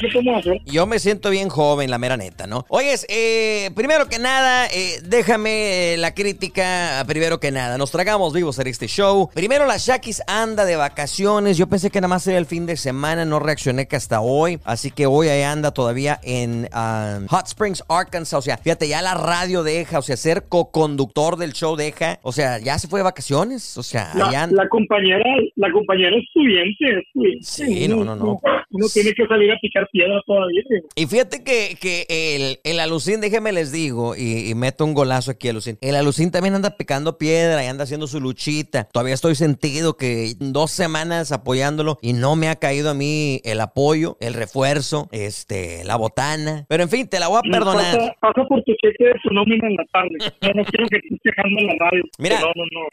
yo 0.65 0.85
me 0.85 0.99
siento 0.99 1.29
bien 1.29 1.49
joven, 1.49 1.89
la 1.89 1.97
mera 1.97 2.17
neta, 2.17 2.47
¿no? 2.47 2.65
Oyes, 2.69 3.05
eh, 3.09 3.71
primero 3.75 4.07
que 4.07 4.19
nada, 4.19 4.67
eh, 4.67 4.99
déjame 5.03 5.95
la 5.97 6.13
crítica, 6.13 7.03
primero 7.07 7.39
que 7.39 7.51
nada. 7.51 7.77
Nos 7.77 7.91
tragamos 7.91 8.33
vivos 8.33 8.59
en 8.59 8.67
este 8.67 8.87
show. 8.87 9.29
Primero, 9.33 9.65
la 9.65 9.77
Shakis 9.77 10.21
anda 10.27 10.65
de 10.65 10.75
vacaciones. 10.75 11.57
Yo 11.57 11.67
pensé 11.67 11.89
que 11.89 11.99
nada 11.99 12.09
más 12.09 12.27
era 12.27 12.37
el 12.37 12.45
fin 12.45 12.65
de 12.65 12.77
semana, 12.77 13.25
no 13.25 13.39
reaccioné 13.39 13.87
que 13.87 13.95
hasta 13.95 14.21
hoy. 14.21 14.59
Así 14.63 14.91
que 14.91 15.05
hoy 15.05 15.29
ahí 15.29 15.41
anda 15.41 15.71
todavía 15.71 16.19
en 16.23 16.69
um, 16.73 17.27
Hot 17.27 17.47
Springs, 17.47 17.83
Arkansas. 17.89 18.39
O 18.39 18.41
sea, 18.41 18.57
fíjate, 18.57 18.87
ya 18.87 19.01
la 19.01 19.15
radio 19.15 19.63
deja, 19.63 19.99
o 19.99 20.01
sea, 20.01 20.17
ser 20.17 20.43
co-conductor 20.47 21.37
del 21.37 21.53
show 21.53 21.75
deja. 21.75 22.19
O 22.21 22.31
sea, 22.31 22.59
ya 22.59 22.77
se 22.77 22.87
fue 22.87 22.99
de 22.99 23.03
vacaciones. 23.03 23.77
O 23.77 23.83
sea, 23.83 24.11
la, 24.15 24.47
la 24.47 24.69
compañera, 24.69 25.23
la 25.55 25.71
compañera 25.71 26.15
estudiante. 26.17 27.07
Sí, 27.41 27.87
no, 27.87 28.03
no, 28.03 28.15
no. 28.15 28.39
Uno 28.71 28.85
tiene 28.93 29.13
que 29.13 29.25
salir 29.25 29.38
a 29.47 29.57
picar 29.61 29.87
piedra 29.91 30.21
todavía. 30.25 30.61
Y 30.95 31.05
fíjate 31.05 31.43
que, 31.43 31.77
que 31.79 32.05
el, 32.09 32.59
el 32.63 32.79
alucín, 32.79 33.21
déjeme 33.21 33.51
les 33.51 33.71
digo, 33.71 34.15
y, 34.15 34.53
meto 34.55 34.85
un 34.85 34.93
golazo 34.93 35.31
aquí, 35.31 35.49
alucín. 35.49 35.77
El 35.81 35.95
alucín 35.95 36.31
también 36.31 36.55
anda 36.55 36.75
picando 36.75 37.17
piedra 37.17 37.63
y 37.63 37.67
anda 37.67 37.83
haciendo 37.83 38.07
su 38.07 38.19
luchita. 38.19 38.87
Todavía 38.91 39.13
estoy 39.13 39.35
sentido 39.35 39.95
que 39.95 40.33
dos 40.39 40.71
semanas 40.71 41.31
apoyándolo 41.31 41.97
y 42.01 42.13
no 42.13 42.35
me 42.35 42.49
ha 42.49 42.55
caído 42.57 42.89
a 42.89 42.93
mí 42.93 43.41
el 43.43 43.61
apoyo, 43.61 44.17
el 44.19 44.33
refuerzo, 44.33 45.07
este, 45.11 45.83
la 45.85 45.95
botana. 45.95 46.65
Pero 46.67 46.83
en 46.83 46.89
fin, 46.89 47.07
te 47.07 47.19
la 47.19 47.27
voy 47.27 47.39
a 47.39 47.49
perdonar. 47.49 47.97
Pasa, 47.97 48.15
pasa 48.19 48.47
por 48.47 48.63
tu 48.63 48.73
cheque 48.73 49.05
de 49.05 49.13
tu 49.23 49.33
nómina 49.33 49.67
en 49.67 49.75
la 49.75 49.85
tarde. 49.91 50.17
Yo 50.41 50.49
no 50.53 50.63
quiero 50.65 50.87
que 50.87 50.97
estés 50.97 51.19
quejando 51.23 51.59
en 51.59 51.67
la 51.67 51.85
radio. 51.85 52.03
Mira, 52.17 52.39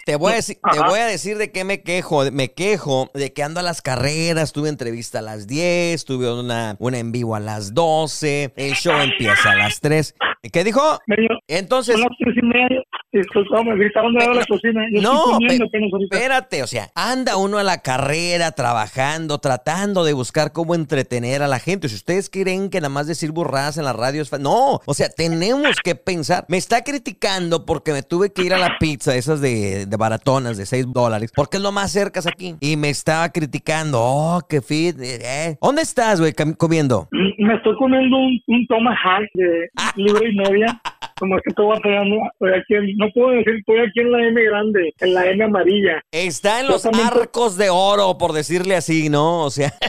Te, 0.04 0.16
voy 0.16 0.32
a 0.32 0.36
decir, 0.36 0.56
te 0.72 0.80
voy 0.80 1.00
a 1.00 1.06
decir 1.06 1.38
de 1.38 1.50
qué 1.50 1.64
me 1.64 1.82
quejo. 1.82 2.30
Me 2.30 2.52
quejo 2.52 3.10
de 3.14 3.32
que 3.32 3.42
ando 3.42 3.60
a 3.60 3.62
las 3.62 3.82
carreras, 3.82 4.52
tuve 4.52 4.68
entrevista 4.68 5.18
a 5.20 5.22
las 5.22 5.46
10, 5.46 6.04
tuve 6.04 6.25
una, 6.34 6.76
una 6.78 6.98
en 6.98 7.12
vivo 7.12 7.34
a 7.34 7.40
las 7.40 7.74
12, 7.74 8.52
el 8.56 8.74
show 8.74 9.00
empieza 9.00 9.52
a 9.52 9.56
las 9.56 9.80
3. 9.80 10.14
¿Qué 10.52 10.64
dijo? 10.64 10.98
Entonces. 11.48 11.96
no, 15.00 15.38
espérate, 16.10 16.62
o 16.62 16.66
sea, 16.66 16.88
anda 16.94 17.36
uno 17.36 17.58
a 17.58 17.62
la 17.62 17.82
carrera 17.82 18.52
trabajando, 18.52 19.38
tratando 19.38 20.04
de 20.04 20.12
buscar 20.12 20.52
cómo 20.52 20.74
entretener 20.74 21.42
a 21.42 21.48
la 21.48 21.58
gente. 21.58 21.88
Si 21.88 21.94
ustedes 21.94 22.28
creen 22.28 22.70
que 22.70 22.80
nada 22.80 22.90
más 22.90 23.06
decir 23.06 23.32
burradas 23.32 23.78
en 23.78 23.84
la 23.84 23.92
radio 23.92 24.22
es 24.22 24.32
No, 24.38 24.80
o 24.84 24.94
sea, 24.94 25.08
tenemos 25.08 25.76
que 25.82 25.94
pensar. 25.94 26.44
Me 26.48 26.56
está 26.56 26.82
criticando 26.82 27.64
porque 27.64 27.92
me 27.92 28.02
tuve 28.02 28.32
que 28.32 28.42
ir 28.42 28.52
a 28.52 28.58
la 28.58 28.76
pizza, 28.78 29.14
esas 29.16 29.40
de, 29.40 29.86
de 29.86 29.96
baratonas 29.96 30.56
de 30.56 30.66
6 30.66 30.92
dólares, 30.92 31.32
porque 31.34 31.56
es 31.56 31.62
lo 31.62 31.72
más 31.72 31.92
cerca 31.92 32.20
aquí. 32.26 32.56
Y 32.60 32.76
me 32.76 32.88
estaba 32.88 33.28
criticando, 33.30 33.98
oh, 34.00 34.40
qué 34.48 34.60
fit. 34.60 34.98
Eh, 35.00 35.18
eh. 35.22 35.56
¿Dónde 35.60 35.82
estás, 35.82 36.20
güey, 36.20 36.32
comiendo? 36.56 37.08
Me 37.38 37.54
estoy 37.54 37.76
comiendo 37.76 38.16
un, 38.16 38.40
un 38.46 38.66
tomahawk 38.66 39.28
de 39.34 39.68
libre 39.96 40.32
media. 40.36 40.80
Como 41.18 41.36
que 41.36 41.54
todo 41.54 41.68
va 41.68 41.80
pegando, 41.80 42.16
estoy 42.32 42.76
aquí 42.78 42.94
no 42.98 43.06
puedo 43.14 43.30
decir, 43.30 43.54
estoy 43.54 43.78
aquí 43.78 44.00
en 44.00 44.12
la 44.12 44.28
M 44.28 44.44
grande, 44.44 44.92
en 45.00 45.14
la 45.14 45.30
M 45.30 45.44
amarilla. 45.44 46.02
Está 46.12 46.60
en 46.60 46.66
los 46.66 46.84
arcos 46.84 47.56
de 47.56 47.70
oro, 47.70 48.18
por 48.18 48.34
decirle 48.34 48.76
así, 48.76 49.08
¿no? 49.08 49.44
O 49.44 49.50
sea. 49.50 49.72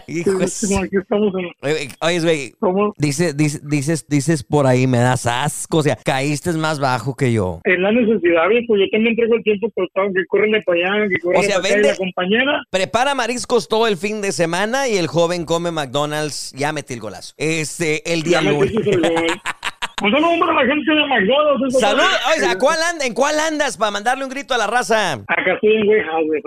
Sí, 0.48 0.74
aquí 0.76 0.98
estamos 0.98 1.34
en... 1.36 1.90
Oye, 2.02 2.20
güey, 2.22 2.54
dices, 2.98 3.36
dices, 3.36 4.08
dices 4.08 4.44
por 4.44 4.66
ahí, 4.66 4.88
me 4.88 5.00
das 5.00 5.26
asco, 5.26 5.78
o 5.78 5.84
sea, 5.84 5.98
caíste 6.04 6.54
más 6.54 6.80
bajo 6.80 7.16
que 7.16 7.34
yo. 7.34 7.62
Es 7.64 7.78
la 7.78 7.92
necesidad, 7.92 8.44
pues 8.68 8.80
yo 8.80 8.86
también 8.92 9.16
traigo 9.16 9.36
el 9.36 9.44
tiempo 9.44 9.70
cortado, 9.76 10.08
que 10.14 10.26
corren 10.28 10.52
de 10.52 10.62
para 10.62 10.80
allá, 10.80 11.10
que 11.10 11.20
corren 11.20 11.40
o 11.40 11.44
sea, 11.44 11.60
vende, 11.60 11.90
la 11.90 11.96
compañera. 11.96 12.64
Prepara 12.70 13.16
mariscos 13.16 13.68
todo 13.68 13.88
el 13.88 13.98
fin 13.98 14.22
de 14.22 14.32
semana 14.32 14.88
y 14.88 14.98
el 14.98 15.08
joven 15.08 15.46
come 15.46 15.72
McDonald's, 15.72 16.54
ya 16.56 16.72
metí 16.72 16.94
el 16.94 17.00
golazo. 17.00 17.34
Este, 17.38 18.12
el 18.12 18.24
día 18.24 18.42
lunes. 18.42 18.72
Un 20.00 20.12
saludo 20.12 20.40
para 20.40 20.54
la 20.54 20.62
gente 20.76 20.92
de 20.92 21.06
McDonald's. 21.08 21.80
Salud. 21.80 22.04
Oye, 22.38 22.46
¿a 22.46 22.58
cuál 22.60 22.78
anda- 22.84 23.04
¿en 23.06 23.16
cuál 23.16 23.40
andas 23.40 23.78
para 23.78 23.90
mandarle 23.90 24.26
un 24.26 24.30
grito 24.30 24.54
a 24.54 24.58
la 24.60 24.68
raza? 24.68 25.14
Acá 25.14 25.54
estoy 25.56 25.76
en 25.76 25.86
güey. 25.88 26.00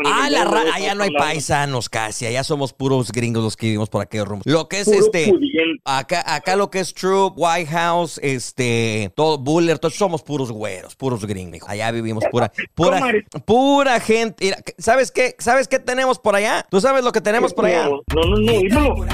Ah, 0.07 0.31
la 0.31 0.45
McDonald's, 0.45 0.71
ra- 0.71 0.77
allá 0.77 0.95
no 0.95 1.03
hay 1.03 1.11
paisanos 1.11 1.89
casi, 1.89 2.27
allá 2.27 2.45
somos 2.45 2.73
puros 2.73 3.11
gringos 3.11 3.43
los 3.43 3.57
que 3.57 3.67
vivimos 3.67 3.91
por 3.91 4.03
aquel 4.03 4.25
rumbo. 4.25 4.43
Lo 4.47 4.69
que 4.69 4.79
es 4.81 4.85
Puro 4.85 4.99
este, 5.01 5.27
pudiente. 5.33 5.83
acá, 5.85 6.23
acá 6.33 6.55
lo 6.55 6.71
que 6.71 6.79
es 6.79 6.95
Troop, 6.95 7.35
White 7.37 7.67
House, 7.73 8.21
este, 8.23 9.11
todo 9.17 9.37
Buller, 9.39 9.81
todos 9.81 9.97
somos 9.97 10.23
puros 10.23 10.53
güeros, 10.53 10.95
puros 10.95 11.25
gringos. 11.27 11.57
hijo. 11.57 11.69
Allá 11.69 11.91
vivimos 11.91 12.23
pura, 12.31 12.53
pura, 12.77 13.01
pura 13.45 13.99
gente. 13.99 14.45
Mira, 14.45 14.59
¿sabes 14.79 15.11
qué? 15.11 15.35
¿Sabes 15.41 15.67
qué 15.67 15.81
tenemos 15.81 16.21
por 16.21 16.37
allá? 16.37 16.65
¿Tú 16.71 16.81
sabes 16.81 17.03
lo 17.03 17.11
que 17.11 17.21
tenemos 17.21 17.53
por 17.53 17.67
allá? 17.67 17.87
No, 17.89 18.01
no, 18.15 18.37
no, 18.37 19.05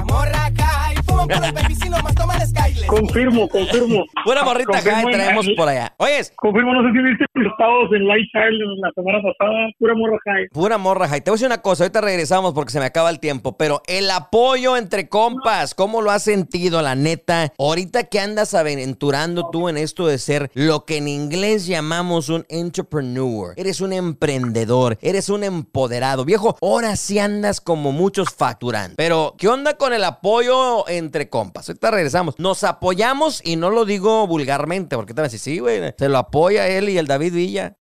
dímelo. 1.24 2.86
Confirmo, 2.88 3.48
confirmo. 3.48 4.04
Pura 4.24 4.44
morrita 4.44 4.80
high 4.80 5.04
en- 5.04 5.10
traemos 5.12 5.46
por 5.56 5.68
allá. 5.68 5.92
Oyes, 5.98 6.32
Confirmo, 6.36 6.72
no 6.74 6.82
sé 6.82 6.92
si 6.96 7.02
viste 7.02 7.24
los 7.34 7.50
estados 7.52 7.90
en 7.94 8.06
Light 8.06 8.26
Child 8.32 8.60
la 8.80 8.90
semana 8.94 9.18
pasada. 9.22 9.68
Pura 9.78 9.94
morra 9.94 10.18
high. 10.24 10.48
Pura 10.52 10.78
morra, 10.78 11.08
Jai. 11.08 11.20
Te 11.20 11.30
voy 11.30 11.34
a 11.34 11.38
decir 11.38 11.46
una 11.46 11.62
cosa, 11.62 11.84
ahorita 11.84 12.00
regresamos 12.00 12.54
porque 12.54 12.70
se 12.72 12.78
me 12.78 12.86
acaba 12.86 13.10
el 13.10 13.18
tiempo, 13.20 13.56
pero 13.56 13.82
el 13.86 14.10
apoyo 14.10 14.76
entre 14.76 15.08
compas, 15.08 15.74
¿cómo 15.74 16.00
lo 16.02 16.10
has 16.10 16.22
sentido, 16.22 16.80
la 16.82 16.94
neta? 16.94 17.52
Ahorita 17.58 18.04
que 18.04 18.20
andas 18.20 18.54
aventurando 18.54 19.50
tú 19.50 19.68
en 19.68 19.76
esto 19.76 20.06
de 20.06 20.18
ser 20.18 20.50
lo 20.54 20.84
que 20.84 20.98
en 20.98 21.08
inglés 21.08 21.66
llamamos 21.66 22.28
un 22.28 22.44
entrepreneur, 22.48 23.52
eres 23.56 23.80
un 23.80 23.92
emprendedor, 23.92 24.98
eres 25.02 25.28
un 25.28 25.42
empoderado. 25.44 26.24
Viejo, 26.24 26.56
ahora 26.62 26.96
sí 26.96 27.18
andas 27.18 27.60
como 27.60 27.92
muchos 27.92 28.28
facturando. 28.34 28.94
Pero, 28.96 29.34
¿qué 29.38 29.48
onda 29.48 29.76
con 29.76 29.92
el 29.92 30.04
apoyo 30.04 30.86
entre 31.06 31.28
compas? 31.28 31.68
Ahorita 31.68 31.90
regresamos. 31.90 32.38
Nos 32.38 32.64
apoyamos 32.64 33.40
y 33.44 33.56
no 33.56 33.70
lo 33.70 33.84
digo 33.84 34.26
vulgarmente, 34.26 34.96
porque 34.96 35.14
te 35.14 35.20
van 35.20 35.26
a 35.26 35.30
decir, 35.30 35.40
sí, 35.40 35.58
güey, 35.58 35.80
se 35.96 36.08
lo 36.08 36.18
apoya 36.18 36.68
él 36.68 36.88
y 36.88 36.98
el 36.98 37.06
David 37.06 37.32
Villa. 37.34 37.76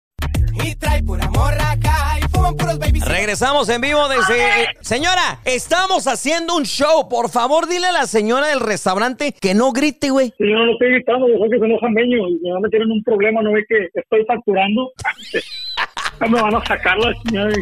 Regresamos 3.07 3.69
en 3.69 3.81
vivo 3.81 4.09
desde... 4.09 4.63
eh, 4.63 4.67
señora, 4.81 5.41
estamos 5.45 6.07
haciendo 6.07 6.57
un 6.57 6.65
show. 6.65 7.09
Por 7.09 7.31
favor, 7.31 7.69
dile 7.69 7.87
a 7.89 7.93
la 7.93 8.07
señora 8.07 8.49
del 8.49 8.61
restaurante 8.61 9.35
que 9.41 9.55
no 9.55 9.73
grite, 9.73 10.11
güey. 10.11 10.33
Si 10.39 10.49
yo 10.49 10.55
no 10.55 10.67
lo 10.67 10.73
estoy 10.73 10.91
gritando, 10.93 11.29
yo 11.29 11.35
sé 11.45 11.51
que 11.51 11.59
se 11.59 11.65
enoja 11.65 11.89
meño 11.89 12.29
y 12.29 12.39
me 12.43 12.51
van 12.51 12.59
a 12.59 12.61
meter 12.61 12.83
en 12.83 12.91
un 12.91 13.03
problema, 13.03 13.43
no 13.43 13.53
ve 13.53 13.65
que 13.69 13.89
estoy 13.95 14.25
facturando. 14.27 14.93
Me 16.29 16.41
van 16.41 16.55
a 16.55 16.65
sacar 16.65 16.99
la 16.99 17.13
señora. 17.25 17.55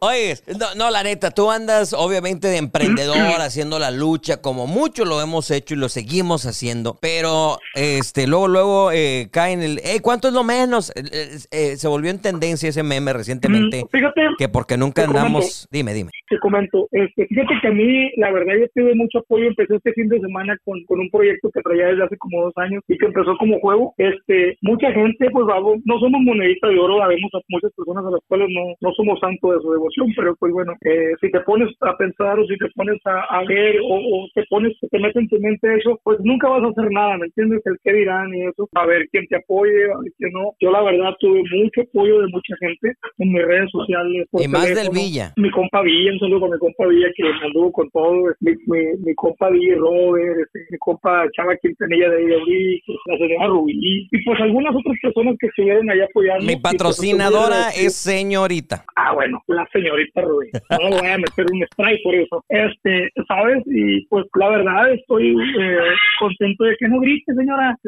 Oye, 0.00 0.34
no, 0.58 0.74
no, 0.76 0.90
la 0.90 1.02
neta, 1.02 1.30
tú 1.30 1.50
andas 1.50 1.92
obviamente 1.92 2.48
de 2.48 2.56
emprendedor 2.56 3.16
haciendo 3.40 3.78
la 3.78 3.90
lucha, 3.90 4.40
como 4.40 4.66
mucho 4.66 5.04
lo 5.04 5.20
hemos 5.20 5.50
hecho 5.50 5.74
y 5.74 5.76
lo 5.78 5.88
seguimos 5.88 6.44
haciendo, 6.46 6.96
pero 7.00 7.58
este, 7.74 8.26
luego, 8.26 8.48
luego 8.48 8.90
eh, 8.92 9.28
cae 9.30 9.52
en 9.52 9.62
el, 9.62 9.80
hey, 9.84 9.98
¿cuánto 10.02 10.28
es 10.28 10.34
lo 10.34 10.42
menos? 10.44 10.90
Eh, 10.96 11.02
eh, 11.12 11.28
eh, 11.52 11.76
se 11.76 11.86
volvió 11.88 12.10
en 12.10 12.20
tendencia 12.20 12.68
ese 12.68 12.82
meme 12.82 13.12
recientemente, 13.12 13.84
Mm, 13.84 13.88
Fíjate, 13.90 14.20
que 14.38 14.48
porque 14.48 14.76
nunca 14.76 15.02
comento. 15.06 15.26
andamos, 15.26 15.68
dime, 15.70 15.94
dime. 15.94 16.10
te 16.28 16.38
comento, 16.38 16.88
este, 16.92 17.26
fíjate 17.26 17.54
que 17.62 17.68
a 17.68 17.70
mí, 17.70 18.10
la 18.16 18.30
verdad, 18.32 18.54
yo 18.58 18.66
tuve 18.74 18.94
mucho 18.94 19.18
apoyo. 19.18 19.46
Empecé 19.46 19.76
este 19.76 19.92
fin 19.92 20.08
de 20.08 20.20
semana 20.20 20.56
con, 20.64 20.82
con 20.86 21.00
un 21.00 21.10
proyecto 21.10 21.50
que 21.52 21.60
traía 21.60 21.86
desde 21.88 22.04
hace 22.04 22.16
como 22.18 22.42
dos 22.44 22.52
años 22.56 22.82
y 22.88 22.96
que 22.98 23.06
empezó 23.06 23.36
como 23.38 23.60
juego. 23.60 23.94
Este, 23.98 24.56
mucha 24.62 24.90
gente, 24.92 25.28
pues, 25.30 25.46
vamos, 25.46 25.78
no 25.84 25.98
somos 26.00 26.20
monedita 26.22 26.68
de 26.68 26.78
oro, 26.78 26.98
sabemos 26.98 27.30
a 27.34 27.38
muchas 27.48 27.70
personas 27.76 28.04
a 28.06 28.10
las 28.10 28.20
cuales 28.28 28.48
no, 28.50 28.74
no 28.80 28.92
somos 28.94 29.18
santo 29.20 29.52
de 29.52 29.60
su 29.60 29.70
devoción, 29.70 30.08
pero 30.16 30.34
pues 30.36 30.52
bueno, 30.52 30.72
eh, 30.84 31.12
si 31.20 31.30
te 31.30 31.40
pones 31.40 31.68
a 31.80 31.96
pensar 31.96 32.38
o 32.38 32.46
si 32.46 32.56
te 32.56 32.66
pones 32.74 32.98
a, 33.04 33.20
a 33.30 33.44
ver 33.44 33.76
o, 33.82 33.94
o 33.96 34.28
te 34.34 34.44
pones, 34.48 34.72
te 34.80 34.98
metes 34.98 35.16
en 35.16 35.28
tu 35.28 35.38
mente 35.38 35.74
eso, 35.76 35.98
pues 36.02 36.18
nunca 36.20 36.48
vas 36.48 36.62
a 36.62 36.68
hacer 36.68 36.90
nada, 36.90 37.18
¿me 37.18 37.26
entiendes? 37.26 37.60
El 37.64 37.78
qué 37.82 37.92
dirán 37.92 38.34
y 38.34 38.46
eso, 38.46 38.68
a 38.74 38.86
ver 38.86 39.06
quién 39.10 39.26
te 39.26 39.36
apoye, 39.36 39.92
a 39.92 39.98
ver 39.98 40.12
quién 40.18 40.32
no. 40.32 40.52
Yo 40.60 40.70
la 40.70 40.82
verdad 40.82 41.14
tuve 41.20 41.42
mucho 41.52 41.82
apoyo 41.82 42.20
de 42.20 42.28
mucha 42.28 42.54
gente 42.60 42.92
en 43.18 43.32
mis 43.32 43.44
redes 43.44 43.70
sociales. 43.70 44.26
por 44.30 44.42
Y 44.42 44.48
más 44.48 44.74
del. 44.74 44.94
Villa. 44.94 45.32
Mi 45.36 45.50
compa 45.50 45.82
Villa, 45.82 46.12
un 46.12 46.18
saludo 46.20 46.40
con 46.40 46.50
mi 46.52 46.58
compa 46.58 46.86
Villa 46.86 47.08
que 47.16 47.24
anduvo 47.42 47.72
con 47.72 47.90
todo, 47.90 48.30
mi, 48.40 48.52
mi, 48.66 48.96
mi 49.04 49.14
compa 49.14 49.50
Villa 49.50 49.76
Robert, 49.76 50.38
este, 50.40 50.66
mi 50.70 50.78
compa 50.78 51.26
Chava 51.36 51.56
Quintanilla 51.56 52.10
de 52.10 52.36
Abril, 52.36 52.82
la 53.06 53.18
señora 53.18 53.46
Rubí, 53.48 54.08
y 54.10 54.24
pues 54.24 54.40
algunas 54.40 54.74
otras 54.74 54.96
personas 55.02 55.36
que 55.40 55.46
estuvieron 55.48 55.90
ahí 55.90 56.00
apoyando. 56.00 56.44
Mi 56.44 56.56
patrocinadora 56.56 57.53
es 57.76 57.96
señorita. 57.96 58.84
Ah, 58.96 59.12
bueno, 59.12 59.42
la 59.48 59.66
señorita 59.72 60.20
Rubí. 60.20 60.50
No 60.70 60.98
voy 60.98 61.08
a 61.08 61.18
meter 61.18 61.46
un 61.50 61.62
strike 61.62 62.02
por 62.02 62.14
eso. 62.14 62.44
Este, 62.48 63.10
¿sabes? 63.28 63.62
Y 63.66 64.06
pues 64.06 64.26
la 64.34 64.50
verdad 64.50 64.92
estoy 64.92 65.30
eh, 65.30 65.78
contento 66.18 66.64
de 66.64 66.76
que 66.78 66.88
no 66.88 67.00
grite, 67.00 67.34
señora. 67.34 67.76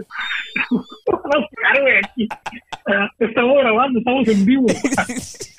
Ah, 2.88 3.10
estamos 3.18 3.58
grabando, 3.58 3.98
estamos 3.98 4.28
en 4.28 4.46
vivo. 4.46 4.66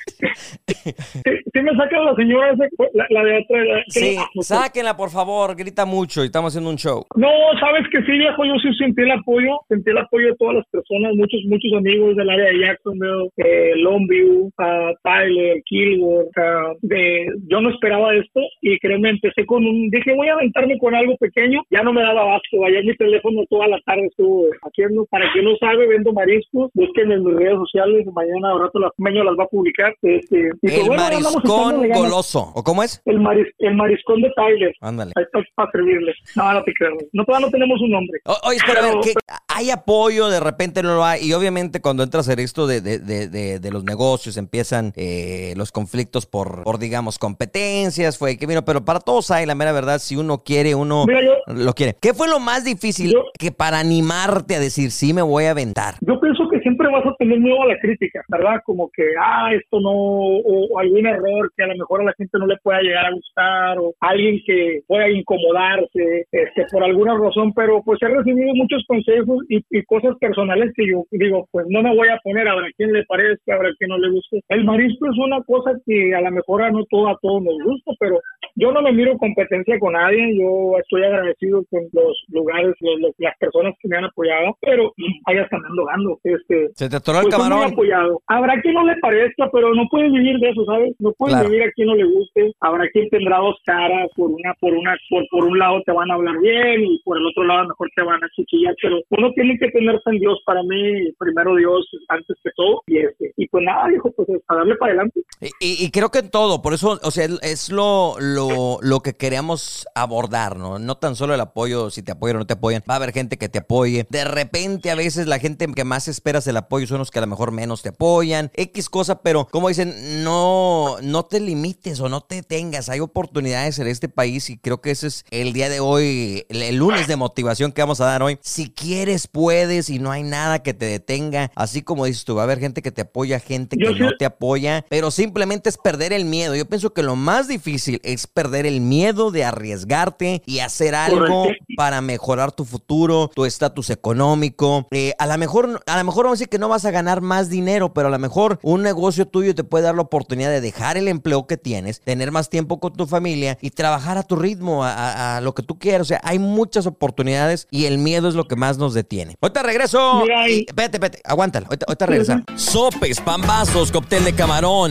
Sí, 0.84 1.60
me 1.62 1.74
saca 1.76 2.00
la 2.00 2.14
señora 2.14 2.54
la, 2.94 3.06
la 3.10 3.24
de 3.24 3.36
atrás. 3.38 3.66
la- 3.66 3.84
Sí, 3.88 4.16
no 4.34 4.42
sé. 4.42 4.54
sáquenla 4.54 4.96
por 4.96 5.10
favor, 5.10 5.54
grita 5.56 5.84
mucho 5.84 6.22
y 6.22 6.26
estamos 6.26 6.52
haciendo 6.52 6.70
un 6.70 6.76
show. 6.76 7.04
No, 7.16 7.28
sabes 7.60 7.86
que 7.90 8.02
sí, 8.02 8.12
viejo, 8.18 8.44
yo 8.44 8.54
sí 8.62 8.68
sentí 8.78 9.02
el 9.02 9.10
apoyo, 9.12 9.60
sentí 9.68 9.90
el 9.90 9.98
apoyo 9.98 10.28
de 10.28 10.36
todas 10.36 10.56
las 10.56 10.66
personas, 10.68 11.14
muchos, 11.14 11.40
muchos 11.46 11.72
amigos 11.76 12.16
del 12.16 12.30
área 12.30 12.46
de 12.46 12.58
Jacksonville, 12.60 13.30
eh, 13.38 13.72
Longview, 13.76 14.50
ah, 14.58 14.92
Tyler, 15.02 15.62
Kilgore, 15.64 16.28
ah, 16.36 16.72
de, 16.82 17.26
yo 17.48 17.60
no 17.60 17.70
esperaba 17.70 18.14
esto 18.14 18.40
y 18.62 18.78
créeme, 18.78 19.10
empecé 19.10 19.44
con 19.46 19.64
un, 19.64 19.90
dije 19.90 20.14
voy 20.14 20.28
a 20.28 20.34
aventarme 20.34 20.78
con 20.78 20.94
algo 20.94 21.16
pequeño, 21.16 21.62
ya 21.70 21.82
no 21.82 21.92
me 21.92 22.02
daba 22.02 22.22
abasto, 22.22 22.64
ayer 22.66 22.84
mi 22.84 22.94
teléfono 22.96 23.42
toda 23.48 23.68
la 23.68 23.80
tarde 23.84 24.06
estuvo 24.06 24.46
haciendo, 24.62 25.06
para 25.10 25.30
quien 25.32 25.44
no 25.44 25.56
sabe, 25.58 25.86
vendo 25.88 26.12
mariscos, 26.12 26.70
busquen 26.74 27.12
en 27.12 27.24
mis 27.24 27.34
redes 27.36 27.56
sociales, 27.56 28.06
mañana 28.14 28.54
rato 28.58 28.78
la 28.78 28.90
Meño 28.98 29.22
las 29.22 29.36
va 29.38 29.44
a 29.44 29.48
publicar, 29.48 29.94
este, 30.02 30.50
pues 30.60 30.72
El 30.74 30.86
bueno, 30.86 31.02
mariscón 31.02 31.88
goloso. 31.90 32.52
¿O 32.54 32.62
cómo 32.62 32.82
es? 32.82 33.00
El, 33.04 33.18
maris- 33.20 33.52
el 33.58 33.74
mariscón 33.74 34.22
de 34.22 34.30
Tyler. 34.36 34.72
Ándale. 34.80 35.12
Ahí 35.16 35.24
está 35.24 35.40
para 35.54 35.70
servirle. 35.72 36.12
No, 36.36 36.52
no 36.52 36.62
te 36.64 36.72
creo. 36.74 36.96
No, 37.12 37.24
todavía 37.24 37.46
no 37.46 37.50
tenemos 37.50 37.80
un 37.80 37.90
nombre. 37.90 38.20
O- 38.24 38.36
Oye, 38.48 38.56
espera, 38.58 38.80
a 38.80 38.82
ver, 38.82 38.90
Pero- 38.92 39.02
¿qué- 39.02 39.34
hay 39.48 39.70
apoyo, 39.70 40.28
de 40.28 40.40
repente 40.40 40.82
no 40.82 40.94
lo 40.94 41.04
hay. 41.04 41.24
Y 41.26 41.32
obviamente 41.32 41.80
cuando 41.80 42.02
entras 42.02 42.28
en 42.28 42.38
esto 42.38 42.66
de, 42.66 42.80
de- 42.80 42.98
de- 43.00 43.28
de- 43.28 43.58
de 43.58 43.70
los 43.70 43.82
negocios, 43.84 44.36
empiezan 44.36 44.92
eh, 44.96 45.54
los 45.56 45.72
conflictos 45.72 46.26
por, 46.26 46.62
por, 46.62 46.78
digamos, 46.78 47.18
competencias, 47.18 48.18
fue 48.18 48.36
que 48.36 48.46
vino, 48.46 48.64
pero 48.64 48.84
para 48.84 49.00
todos 49.00 49.30
hay, 49.30 49.46
la 49.46 49.54
mera 49.54 49.72
verdad, 49.72 49.98
si 49.98 50.16
uno 50.16 50.42
quiere, 50.44 50.74
uno 50.74 51.04
Mira, 51.06 51.20
yo- 51.22 51.54
lo 51.54 51.72
quiere. 51.74 51.96
¿Qué 52.00 52.14
fue 52.14 52.28
lo 52.28 52.38
más 52.38 52.64
difícil 52.64 53.12
Yo- 53.12 53.24
que 53.38 53.50
para 53.52 53.78
animarte 53.80 54.54
a 54.54 54.60
decir, 54.60 54.90
sí, 54.92 55.12
me 55.12 55.22
voy 55.22 55.44
a 55.44 55.50
aventar? 55.50 55.96
Yo 56.02 56.20
pienso 56.20 56.37
que 56.37 56.37
siempre 56.78 56.88
vas 56.92 57.06
a 57.06 57.16
tener 57.16 57.40
miedo 57.40 57.62
a 57.62 57.66
la 57.66 57.78
crítica, 57.78 58.22
¿verdad? 58.28 58.60
Como 58.64 58.90
que, 58.94 59.02
ah, 59.20 59.50
esto 59.52 59.80
no, 59.80 59.90
o, 59.90 60.78
algún 60.78 61.06
error 61.06 61.50
que 61.56 61.64
a 61.64 61.66
lo 61.66 61.76
mejor 61.76 62.00
a 62.02 62.04
la 62.04 62.14
gente 62.16 62.38
no 62.38 62.46
le 62.46 62.56
pueda 62.62 62.80
llegar 62.80 63.06
a 63.06 63.12
gustar, 63.12 63.78
o 63.78 63.94
alguien 64.00 64.40
que 64.46 64.80
pueda 64.86 65.10
incomodarse, 65.10 66.26
este, 66.30 66.66
por 66.70 66.84
alguna 66.84 67.18
razón, 67.18 67.52
pero 67.54 67.82
pues 67.84 68.00
he 68.02 68.08
recibido 68.08 68.54
muchos 68.54 68.84
consejos 68.86 69.44
y, 69.48 69.64
y 69.70 69.82
cosas 69.84 70.16
personales 70.20 70.72
que 70.76 70.86
yo 70.86 71.04
digo, 71.10 71.48
pues 71.50 71.66
no 71.68 71.82
me 71.82 71.94
voy 71.94 72.08
a 72.08 72.18
poner 72.22 72.48
a 72.48 72.54
quién 72.76 72.92
le 72.92 73.04
parezca, 73.04 73.54
a 73.54 73.74
quién 73.78 73.90
no 73.90 73.98
le 73.98 74.10
guste. 74.10 74.40
El 74.48 74.64
marisco 74.64 75.10
es 75.10 75.18
una 75.18 75.42
cosa 75.42 75.72
que 75.84 76.14
a 76.14 76.20
lo 76.20 76.30
mejor 76.30 76.62
a 76.62 76.70
no 76.70 76.84
todo 76.84 77.08
a 77.08 77.18
todos 77.20 77.42
nos 77.42 77.58
gusta, 77.64 77.92
pero 77.98 78.20
yo 78.58 78.72
no 78.72 78.82
me 78.82 78.92
miro 78.92 79.16
competencia 79.18 79.78
con 79.78 79.92
nadie, 79.92 80.36
yo 80.38 80.76
estoy 80.78 81.04
agradecido 81.04 81.64
con 81.70 81.82
los 81.92 82.24
lugares, 82.28 82.74
los- 82.80 83.00
los- 83.00 83.14
las 83.18 83.36
personas 83.38 83.74
que 83.80 83.88
me 83.88 83.96
han 83.96 84.04
apoyado, 84.06 84.56
pero 84.60 84.92
ahí 85.26 85.36
están 85.38 85.64
ando 85.64 85.84
dando. 85.86 86.18
Este, 86.24 86.68
Se 86.74 86.88
te 86.88 86.96
atoró 86.96 87.18
el 87.18 87.24
pues, 87.24 87.36
camarón. 87.36 87.72
apoyado. 87.72 88.20
Habrá 88.26 88.60
quien 88.60 88.74
no 88.74 88.84
le 88.84 88.96
parezca, 88.96 89.48
pero 89.52 89.74
no 89.74 89.84
pueden 89.90 90.12
vivir 90.12 90.38
de 90.38 90.50
eso, 90.50 90.64
¿sabes? 90.64 90.94
No 90.98 91.12
Claro. 91.18 91.48
vivir 91.48 91.62
a 91.64 91.72
quien 91.72 91.88
no 91.88 91.94
le 91.94 92.04
guste. 92.04 92.52
Habrá 92.60 92.88
quien 92.90 93.08
tendrá 93.10 93.38
dos 93.38 93.56
caras, 93.64 94.08
por 94.16 94.30
una, 94.30 94.54
por 94.60 94.72
una, 94.74 94.96
por, 95.10 95.24
por 95.30 95.44
un 95.44 95.58
lado 95.58 95.82
te 95.84 95.92
van 95.92 96.10
a 96.10 96.14
hablar 96.14 96.38
bien 96.40 96.84
y 96.84 97.00
por 97.04 97.18
el 97.18 97.26
otro 97.26 97.44
lado 97.44 97.60
a 97.60 97.62
lo 97.64 97.68
mejor 97.70 97.88
te 97.94 98.02
van 98.02 98.22
a 98.24 98.28
cuchillar, 98.34 98.74
pero 98.82 99.00
uno 99.10 99.32
tiene 99.32 99.58
que 99.58 99.70
tener 99.70 100.00
en 100.06 100.18
Dios 100.18 100.40
para 100.46 100.62
mí, 100.62 101.12
primero 101.18 101.54
Dios 101.56 101.88
antes 102.08 102.36
que 102.42 102.50
todo, 102.56 102.82
y 102.86 102.98
este, 102.98 103.32
y 103.36 103.46
pues 103.48 103.62
nada, 103.64 103.88
dijo, 103.88 104.10
pues 104.12 104.28
a 104.48 104.54
darle 104.54 104.74
para 104.76 104.92
adelante. 104.92 105.20
Y, 105.40 105.84
y- 105.84 105.90
creo 105.90 106.10
que 106.10 106.18
en 106.18 106.30
todo, 106.30 106.62
por 106.62 106.74
eso, 106.74 106.98
o 107.02 107.10
sea, 107.10 107.28
es- 107.42 107.68
lo, 107.70 108.16
lo, 108.18 108.78
lo 108.82 109.00
que 109.00 109.14
queremos 109.16 109.86
abordar, 109.94 110.56
¿no? 110.56 110.78
No 110.78 110.96
tan 110.96 111.14
solo 111.16 111.34
el 111.34 111.40
apoyo, 111.40 111.90
si 111.90 112.02
te 112.02 112.12
apoyan 112.12 112.36
o 112.36 112.38
no 112.40 112.46
te 112.46 112.54
apoyan, 112.54 112.82
va 112.88 112.94
a 112.94 112.96
haber 112.96 113.12
gente 113.12 113.38
que 113.38 113.48
te 113.48 113.58
apoye. 113.58 114.06
De 114.10 114.24
repente, 114.24 114.90
a 114.90 114.94
veces 114.94 115.26
la 115.26 115.38
gente 115.38 115.66
que 115.68 115.84
más 115.84 116.08
esperas 116.08 116.46
el 116.46 116.56
apoyo 116.56 116.86
son 116.86 116.98
los 116.98 117.10
que 117.10 117.18
a 117.18 117.22
lo 117.22 117.28
mejor 117.28 117.52
menos 117.52 117.82
te 117.82 117.90
apoyan, 117.90 118.50
X 118.54 118.88
cosa, 118.88 119.20
pero 119.22 119.46
como 119.50 119.68
dicen, 119.68 120.24
no, 120.24 120.96
no 121.02 121.24
te 121.24 121.40
limites 121.40 122.00
o 122.00 122.08
no 122.08 122.20
te 122.22 122.42
tengas, 122.42 122.88
hay 122.88 123.00
oportunidades 123.00 123.78
en 123.78 123.86
este 123.86 124.08
país 124.08 124.50
y 124.50 124.58
creo 124.58 124.80
que 124.80 124.90
ese 124.90 125.06
es 125.08 125.24
el 125.30 125.52
día 125.52 125.68
de 125.68 125.80
hoy, 125.80 126.46
el, 126.48 126.62
el 126.62 126.76
lunes 126.76 127.06
de 127.06 127.16
motivación 127.16 127.72
que 127.72 127.82
vamos 127.82 128.00
a 128.00 128.06
dar 128.06 128.22
hoy. 128.22 128.38
Si 128.42 128.70
quieres, 128.70 129.26
puedes 129.28 129.88
y 129.90 129.98
no 129.98 130.10
hay 130.10 130.22
nada 130.22 130.62
que 130.62 130.74
te 130.74 130.86
detenga, 130.86 131.52
así 131.54 131.82
como 131.82 132.06
dices 132.06 132.24
tú, 132.24 132.34
va 132.34 132.42
a 132.42 132.44
haber 132.44 132.58
gente 132.58 132.82
que 132.82 132.90
te 132.90 133.02
apoya, 133.02 133.38
gente 133.40 133.76
que 133.76 133.84
Yo 133.84 133.92
no 133.94 134.16
te 134.18 134.24
apoya, 134.24 134.84
pero 134.88 135.10
sí 135.10 135.27
simplemente 135.28 135.68
es 135.68 135.76
perder 135.76 136.14
el 136.14 136.24
miedo. 136.24 136.54
Yo 136.56 136.64
pienso 136.66 136.94
que 136.94 137.02
lo 137.02 137.14
más 137.14 137.48
difícil 137.48 138.00
es 138.02 138.26
perder 138.26 138.64
el 138.64 138.80
miedo 138.80 139.30
de 139.30 139.44
arriesgarte 139.44 140.42
y 140.46 140.60
hacer 140.60 140.94
algo 140.94 141.42
Correcto. 141.44 141.64
para 141.76 142.00
mejorar 142.00 142.50
tu 142.52 142.64
futuro, 142.64 143.30
tu 143.34 143.44
estatus 143.44 143.90
económico. 143.90 144.86
Eh, 144.90 145.12
a 145.18 145.26
lo 145.26 145.36
mejor, 145.36 145.82
a 145.86 145.98
lo 145.98 146.04
mejor 146.04 146.24
vamos 146.24 146.38
a 146.38 146.40
decir 146.40 146.48
que 146.48 146.58
no 146.58 146.68
vas 146.70 146.86
a 146.86 146.90
ganar 146.90 147.20
más 147.20 147.50
dinero, 147.50 147.92
pero 147.92 148.08
a 148.08 148.10
lo 148.10 148.18
mejor 148.18 148.58
un 148.62 148.82
negocio 148.82 149.26
tuyo 149.26 149.54
te 149.54 149.64
puede 149.64 149.84
dar 149.84 149.94
la 149.94 150.00
oportunidad 150.02 150.48
de 150.50 150.62
dejar 150.62 150.96
el 150.96 151.08
empleo 151.08 151.46
que 151.46 151.58
tienes, 151.58 152.00
tener 152.00 152.32
más 152.32 152.48
tiempo 152.48 152.80
con 152.80 152.94
tu 152.94 153.06
familia 153.06 153.58
y 153.60 153.70
trabajar 153.70 154.16
a 154.16 154.22
tu 154.22 154.36
ritmo, 154.36 154.82
a, 154.84 154.92
a- 154.94 155.36
a 155.36 155.40
lo 155.42 155.54
que 155.54 155.62
tú 155.62 155.78
quieras. 155.78 156.00
O 156.02 156.04
sea, 156.06 156.20
hay 156.24 156.38
muchas 156.38 156.86
oportunidades 156.86 157.66
y 157.70 157.84
el 157.84 157.98
miedo 157.98 158.28
es 158.30 158.34
lo 158.34 158.48
que 158.48 158.56
más 158.56 158.78
nos 158.78 158.94
detiene. 158.94 159.36
Ahorita 159.42 159.62
regreso. 159.62 160.24
Espérate, 160.46 160.96
espérate, 160.96 161.20
aguántalo. 161.24 161.66
Ahorita, 161.66 161.84
ahorita 161.86 162.06
regresa. 162.06 162.42
Sopes, 162.56 163.20
pambazos, 163.20 163.92
cóctel 163.92 164.24
de 164.24 164.32
camarón, 164.32 164.90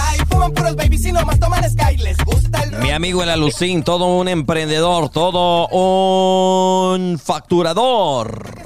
Mi 2.81 2.91
amigo 2.91 3.21
el 3.23 3.29
Alucín, 3.29 3.83
todo 3.83 4.05
un 4.05 4.27
emprendedor, 4.27 5.09
todo 5.09 5.67
un 5.67 7.19
facturador. 7.19 8.65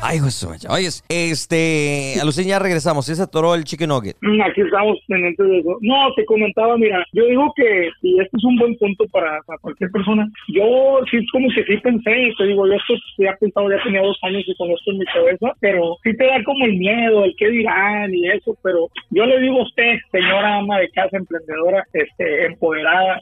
Ay, 0.00 0.20
Jesús. 0.20 0.66
Oye, 0.70 0.88
este, 1.08 2.14
Alucín, 2.20 2.46
ya 2.46 2.58
regresamos. 2.58 3.06
¿Sí 3.06 3.14
se 3.14 3.22
atoró 3.22 3.54
el 3.54 3.64
chicken 3.64 3.88
nugget? 3.88 4.16
Aquí 4.44 4.60
estamos 4.60 4.98
pendientes 5.08 5.46
de 5.46 5.58
eso. 5.58 5.76
No, 5.80 6.12
te 6.14 6.24
comentaba, 6.24 6.76
mira, 6.76 7.04
yo 7.12 7.24
digo 7.26 7.52
que 7.56 7.90
y 8.02 8.20
este 8.20 8.36
es 8.36 8.44
un 8.44 8.56
buen 8.56 8.76
punto 8.76 9.04
para, 9.08 9.40
cualquier 9.60 9.90
persona. 9.90 10.28
Yo 10.48 11.00
sí, 11.10 11.18
como 11.32 11.48
que 11.54 11.64
sí 11.64 11.76
pensé, 11.78 12.32
te 12.38 12.44
digo, 12.46 12.66
yo 12.66 12.74
esto 12.74 12.94
ya 13.18 13.36
pensado, 13.40 13.70
ya 13.70 13.82
tenía 13.82 14.02
dos 14.02 14.18
años 14.22 14.44
y 14.46 14.54
con 14.56 14.70
esto 14.70 14.90
en 14.92 14.98
mi 14.98 15.04
cabeza, 15.06 15.52
pero 15.60 15.96
sí 16.04 16.16
te 16.16 16.26
da 16.26 16.42
como 16.44 16.64
el 16.64 16.76
miedo, 16.76 17.24
el 17.24 17.34
qué 17.36 17.48
dirán 17.48 18.14
y 18.14 18.28
eso, 18.28 18.56
pero 18.62 18.88
yo 19.10 19.26
le 19.26 19.40
digo 19.40 19.60
a 19.60 19.64
usted, 19.64 19.96
señora 20.12 20.58
ama 20.58 20.78
de 20.78 20.90
casa, 20.90 21.16
emprendedora, 21.16 21.84
este, 21.92 22.46
empoderada, 22.46 23.20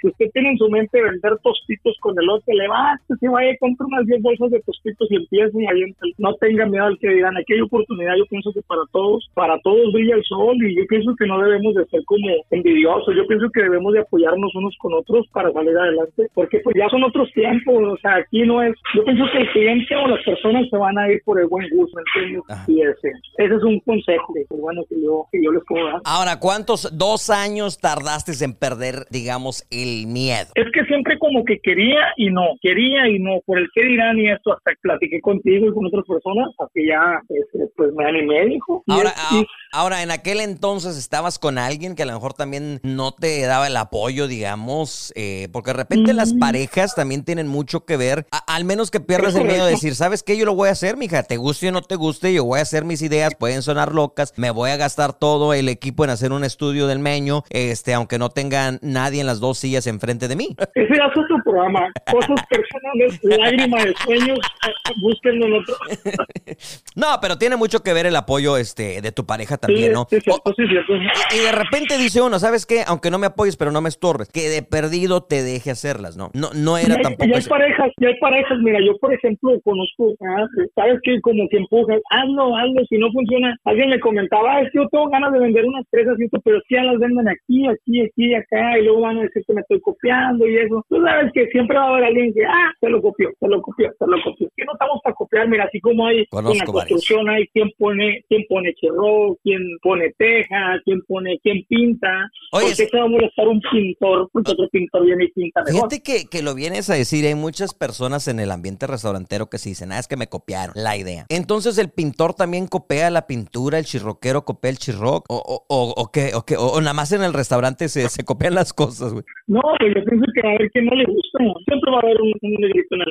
si 0.00 0.08
usted 0.08 0.26
tiene 0.32 0.50
en 0.50 0.58
su 0.58 0.68
mente 0.68 1.02
vender 1.02 1.38
tostitos 1.42 1.96
con 2.00 2.18
elote, 2.18 2.54
levántese, 2.54 3.28
vaya 3.28 3.50
y 3.50 3.58
compre 3.58 3.86
unas 3.86 4.06
10 4.06 4.22
bolsas 4.22 4.50
de 4.50 4.60
tostitos 4.60 5.08
y 5.10 5.16
empiece 5.16 5.62
y 5.62 5.66
aviéntale. 5.66 6.12
No 6.18 6.34
tenga 6.34 6.66
miedo 6.66 6.84
al 6.84 6.98
que 6.98 7.08
dirán. 7.08 7.36
Aquí 7.36 7.54
hay 7.54 7.60
oportunidad, 7.60 8.14
yo 8.16 8.26
pienso 8.26 8.52
que 8.52 8.62
para 8.62 8.82
todos, 8.92 9.28
para 9.34 9.58
todos 9.60 9.92
brilla 9.92 10.16
el 10.16 10.24
sol 10.24 10.56
y 10.62 10.76
yo 10.76 10.82
pienso 10.88 11.14
que 11.18 11.26
no 11.26 11.40
debemos 11.40 11.74
de 11.74 11.84
ser 11.86 12.04
como 12.04 12.28
envidiosos. 12.50 13.14
Yo 13.14 13.26
pienso 13.26 13.48
que 13.50 13.62
debemos 13.62 13.92
de 13.92 14.00
apoyarnos 14.00 14.54
unos 14.54 14.76
con 14.78 14.94
otros 14.94 15.26
para 15.32 15.52
salir 15.52 15.76
adelante, 15.76 16.28
porque 16.34 16.60
pues 16.60 16.76
ya 16.76 16.88
son 16.88 17.04
otros 17.04 17.30
tiempos, 17.32 17.74
o 17.76 17.96
sea, 17.98 18.16
aquí 18.16 18.42
no 18.42 18.62
es, 18.62 18.74
yo 18.94 19.04
pienso 19.04 19.24
que 19.32 19.38
el 19.38 19.50
cliente 19.52 19.96
o 19.96 20.06
las 20.06 20.22
personas 20.24 20.68
se 20.70 20.76
van 20.76 20.98
a 20.98 21.10
ir 21.10 21.20
por 21.24 21.40
el 21.40 21.46
buen 21.46 21.68
gusto, 21.70 21.96
¿me 21.96 22.02
entiendes? 22.02 22.42
Ajá. 22.48 22.64
Y 22.68 22.82
ese, 22.82 23.10
ese 23.38 23.54
es 23.54 23.62
un 23.62 23.80
consejo 23.80 24.34
pues, 24.48 24.60
bueno, 24.60 24.82
que 24.88 25.00
yo, 25.00 25.26
que 25.32 25.42
yo 25.42 25.52
les 25.52 25.62
puedo 25.66 25.86
dar. 25.86 26.00
Ahora, 26.04 26.38
¿cuántos 26.38 26.96
dos 26.96 27.30
años 27.30 27.78
tardaste 27.78 28.26
en 28.44 28.54
perder, 28.54 29.06
digamos, 29.10 29.66
el 29.70 29.85
miedo? 30.06 30.48
Es 30.54 30.66
que 30.72 30.84
siempre 30.84 31.18
como 31.18 31.44
que 31.44 31.58
quería 31.60 32.00
y 32.16 32.30
no, 32.30 32.42
quería 32.60 33.08
y 33.08 33.18
no, 33.18 33.40
por 33.46 33.58
el 33.58 33.68
qué 33.74 33.84
dirán 33.84 34.18
y 34.18 34.28
esto, 34.30 34.52
hasta 34.52 34.72
que 34.72 34.80
platiqué 34.82 35.20
contigo 35.20 35.66
y 35.68 35.72
con 35.74 35.86
otras 35.86 36.04
personas, 36.06 36.48
hasta 36.50 36.70
que 36.74 36.86
ya 36.86 37.20
este, 37.28 37.58
pues 37.76 37.92
me 37.94 38.04
animé, 38.04 38.46
dijo. 38.46 38.82
Y 38.86 38.92
Ahora, 38.92 39.10
es- 39.10 39.32
y- 39.32 39.38
a- 39.40 39.46
ahora, 39.72 40.02
en 40.02 40.10
aquel 40.10 40.40
entonces 40.40 40.96
estabas 40.96 41.38
con 41.38 41.58
alguien 41.58 41.94
que 41.94 42.02
a 42.02 42.06
lo 42.06 42.12
mejor 42.12 42.34
también 42.34 42.80
no 42.82 43.12
te 43.12 43.40
daba 43.42 43.66
el 43.66 43.76
apoyo, 43.76 44.26
digamos, 44.26 45.12
eh, 45.16 45.48
porque 45.52 45.70
de 45.70 45.76
repente 45.78 46.12
las 46.12 46.32
parejas 46.34 46.94
también 46.94 47.24
tienen 47.24 47.48
mucho 47.48 47.84
que 47.84 47.96
ver, 47.96 48.26
a- 48.30 48.38
al 48.54 48.64
menos 48.64 48.90
que 48.90 49.00
pierdas 49.00 49.34
el 49.34 49.44
miedo 49.44 49.64
de 49.66 49.72
decir, 49.72 49.94
¿sabes 49.94 50.22
qué? 50.22 50.36
Yo 50.36 50.44
lo 50.46 50.54
voy 50.54 50.68
a 50.68 50.72
hacer, 50.72 50.96
mija, 50.96 51.22
te 51.22 51.36
guste 51.36 51.68
o 51.68 51.72
no 51.72 51.82
te 51.82 51.96
guste, 51.96 52.32
yo 52.32 52.44
voy 52.44 52.58
a 52.58 52.62
hacer 52.62 52.84
mis 52.84 53.02
ideas, 53.02 53.34
pueden 53.38 53.62
sonar 53.62 53.92
locas, 53.94 54.32
me 54.36 54.50
voy 54.50 54.70
a 54.70 54.76
gastar 54.76 55.12
todo 55.12 55.52
el 55.54 55.68
equipo 55.68 56.04
en 56.04 56.10
hacer 56.10 56.32
un 56.32 56.44
estudio 56.44 56.86
del 56.86 56.98
meño, 56.98 57.42
este, 57.50 57.94
aunque 57.94 58.18
no 58.18 58.30
tengan 58.30 58.78
nadie 58.82 59.20
en 59.20 59.26
las 59.26 59.40
dos 59.40 59.58
sillas 59.58 59.86
enfrente 59.86 60.28
de 60.28 60.36
mí. 60.36 60.56
ese 60.74 60.88
ya 60.96 61.04
es 61.04 61.16
otro 61.16 61.36
programa, 61.44 61.80
cosas 62.10 62.44
personales, 62.48 63.18
lágrimas 63.22 63.84
de 63.84 63.94
sueños, 64.04 64.38
eh, 64.66 64.92
búsquenlo 65.02 65.46
en 65.46 65.52
otro. 65.54 65.76
No, 66.94 67.18
pero 67.20 67.36
tiene 67.36 67.56
mucho 67.56 67.82
que 67.82 67.92
ver 67.92 68.06
el 68.06 68.16
apoyo 68.16 68.56
este, 68.56 69.02
de 69.02 69.12
tu 69.12 69.26
pareja 69.26 69.55
También, 69.58 69.92
¿no? 69.92 70.06
sí, 70.10 70.20
cierto, 70.20 70.52
sí, 70.56 70.66
cierto. 70.68 70.94
Y, 70.96 71.36
y 71.38 71.44
de 71.44 71.52
repente 71.52 71.98
dice 71.98 72.20
uno, 72.20 72.38
¿sabes 72.38 72.66
qué? 72.66 72.82
Aunque 72.86 73.10
no 73.10 73.18
me 73.18 73.26
apoyes, 73.26 73.56
pero 73.56 73.70
no 73.70 73.80
me 73.80 73.88
estorbes. 73.88 74.30
Que 74.30 74.48
de 74.48 74.62
perdido 74.62 75.22
te 75.22 75.42
deje 75.42 75.70
hacerlas, 75.70 76.16
¿no? 76.16 76.30
No, 76.34 76.48
no 76.54 76.78
Y 76.78 76.82
era 76.84 76.96
hay, 76.96 77.02
tampoco 77.02 77.28
y 77.30 77.34
hay 77.34 77.42
parejas, 77.42 77.90
y 77.98 78.04
hay 78.06 78.18
parejas, 78.20 78.58
mira, 78.60 78.78
yo 78.84 78.96
por 78.98 79.12
ejemplo 79.12 79.58
conozco, 79.64 80.14
ah, 80.26 80.46
sabes 80.74 80.98
que 81.02 81.20
como 81.20 81.48
que 81.48 81.56
empujas, 81.58 82.00
hazlo, 82.10 82.56
hazlo, 82.56 82.84
si 82.88 82.98
no 82.98 83.10
funciona, 83.12 83.56
alguien 83.64 83.90
me 83.90 84.00
comentaba, 84.00 84.56
"Ah, 84.56 84.60
es 84.62 84.70
que 84.72 84.78
yo 84.78 84.88
tengo 84.90 85.08
ganas 85.08 85.32
de 85.32 85.38
vender 85.40 85.64
unas 85.64 85.84
fresas 85.90 86.16
y 86.18 86.24
esto, 86.24 86.40
pero 86.44 86.60
si 86.68 86.74
ya 86.74 86.82
las 86.84 86.98
venden 86.98 87.28
aquí, 87.28 87.66
aquí, 87.66 88.02
aquí, 88.02 88.34
acá, 88.34 88.78
y 88.78 88.84
luego 88.84 89.00
van 89.02 89.18
a 89.18 89.22
decir 89.22 89.42
que 89.46 89.54
me 89.54 89.60
estoy 89.60 89.80
copiando 89.80 90.46
y 90.46 90.56
eso. 90.58 90.84
Tú 90.88 91.02
sabes 91.02 91.32
que 91.32 91.46
siempre 91.48 91.76
va 91.78 91.84
a 91.84 91.88
haber 91.90 92.04
alguien 92.04 92.32
que, 92.34 92.44
ah, 92.44 92.70
se 92.80 92.88
lo 92.88 93.00
copió, 93.02 93.30
se 93.40 93.48
lo 93.48 93.60
copió, 93.62 93.90
se 93.98 94.06
lo 94.06 94.16
copió. 94.22 94.48
Que 94.56 94.64
no 94.64 94.72
estamos 94.72 95.00
para 95.02 95.14
copiar, 95.14 95.48
mira, 95.48 95.64
así 95.64 95.80
como 95.80 96.06
hay 96.06 96.18
en 96.20 96.26
la 96.32 96.40
varios. 96.42 96.72
construcción, 96.72 97.28
hay 97.28 97.46
quien 97.48 97.70
pone, 97.78 98.22
quien 98.28 98.44
pone 98.48 98.74
cherro, 98.74 99.36
quien 99.46 99.62
pone 99.80 100.12
teja, 100.18 100.80
quien 100.84 101.00
pone, 101.06 101.38
quien 101.40 101.62
pinta. 101.68 102.08
Oye, 102.50 102.66
¿Por 102.66 102.76
qué 102.76 102.86
se 102.88 102.98
va 102.98 103.04
a 103.04 103.08
molestar 103.08 103.46
un 103.46 103.60
pintor? 103.70 104.28
Porque 104.32 104.50
otro 104.50 104.68
pintor 104.72 105.04
viene 105.06 105.24
y 105.26 105.30
pinta 105.30 105.60
mejor. 105.62 105.74
Fíjate 105.88 106.02
que, 106.02 106.26
que 106.28 106.42
lo 106.42 106.54
vienes 106.56 106.90
a 106.90 106.94
decir, 106.94 107.24
hay 107.24 107.36
muchas 107.36 107.72
personas 107.74 108.26
en 108.26 108.40
el 108.40 108.50
ambiente 108.50 108.88
restaurantero 108.88 109.48
que 109.48 109.58
se 109.58 109.68
dicen, 109.68 109.92
ah, 109.92 110.00
es 110.00 110.08
que 110.08 110.16
me 110.16 110.26
copiaron 110.26 110.74
la 110.74 110.96
idea. 110.96 111.26
Entonces 111.28 111.78
el 111.78 111.90
pintor 111.90 112.34
también 112.34 112.66
copia 112.66 113.08
la 113.10 113.28
pintura, 113.28 113.78
el 113.78 113.84
chirroquero 113.84 114.44
copia 114.44 114.70
el 114.70 114.78
chirroc, 114.78 115.24
o, 115.28 115.36
o, 115.36 115.64
o, 115.68 115.94
o 115.96 116.10
qué, 116.10 116.32
o, 116.34 116.42
qué, 116.44 116.56
o- 116.56 116.80
nada 116.80 116.92
más 116.94 117.12
en 117.12 117.22
el 117.22 117.32
restaurante 117.32 117.88
se, 117.88 118.08
se 118.08 118.24
copian 118.24 118.54
las 118.54 118.72
cosas, 118.72 119.12
güey. 119.12 119.24
No, 119.46 119.60
pues 119.78 119.92
yo 119.94 120.02
pienso 120.04 120.26
que 120.34 120.42
va 120.42 120.50
a 120.50 120.54
haber 120.56 120.70
quien 120.72 120.86
no 120.86 120.94
le 120.96 121.04
gusta. 121.04 121.38
Siempre 121.66 121.90
va 121.92 121.98
a 121.98 122.00
haber 122.00 122.20
un, 122.20 122.32
un 122.42 122.52
negrito 122.60 122.94
en 122.96 123.00
el. 123.02 123.06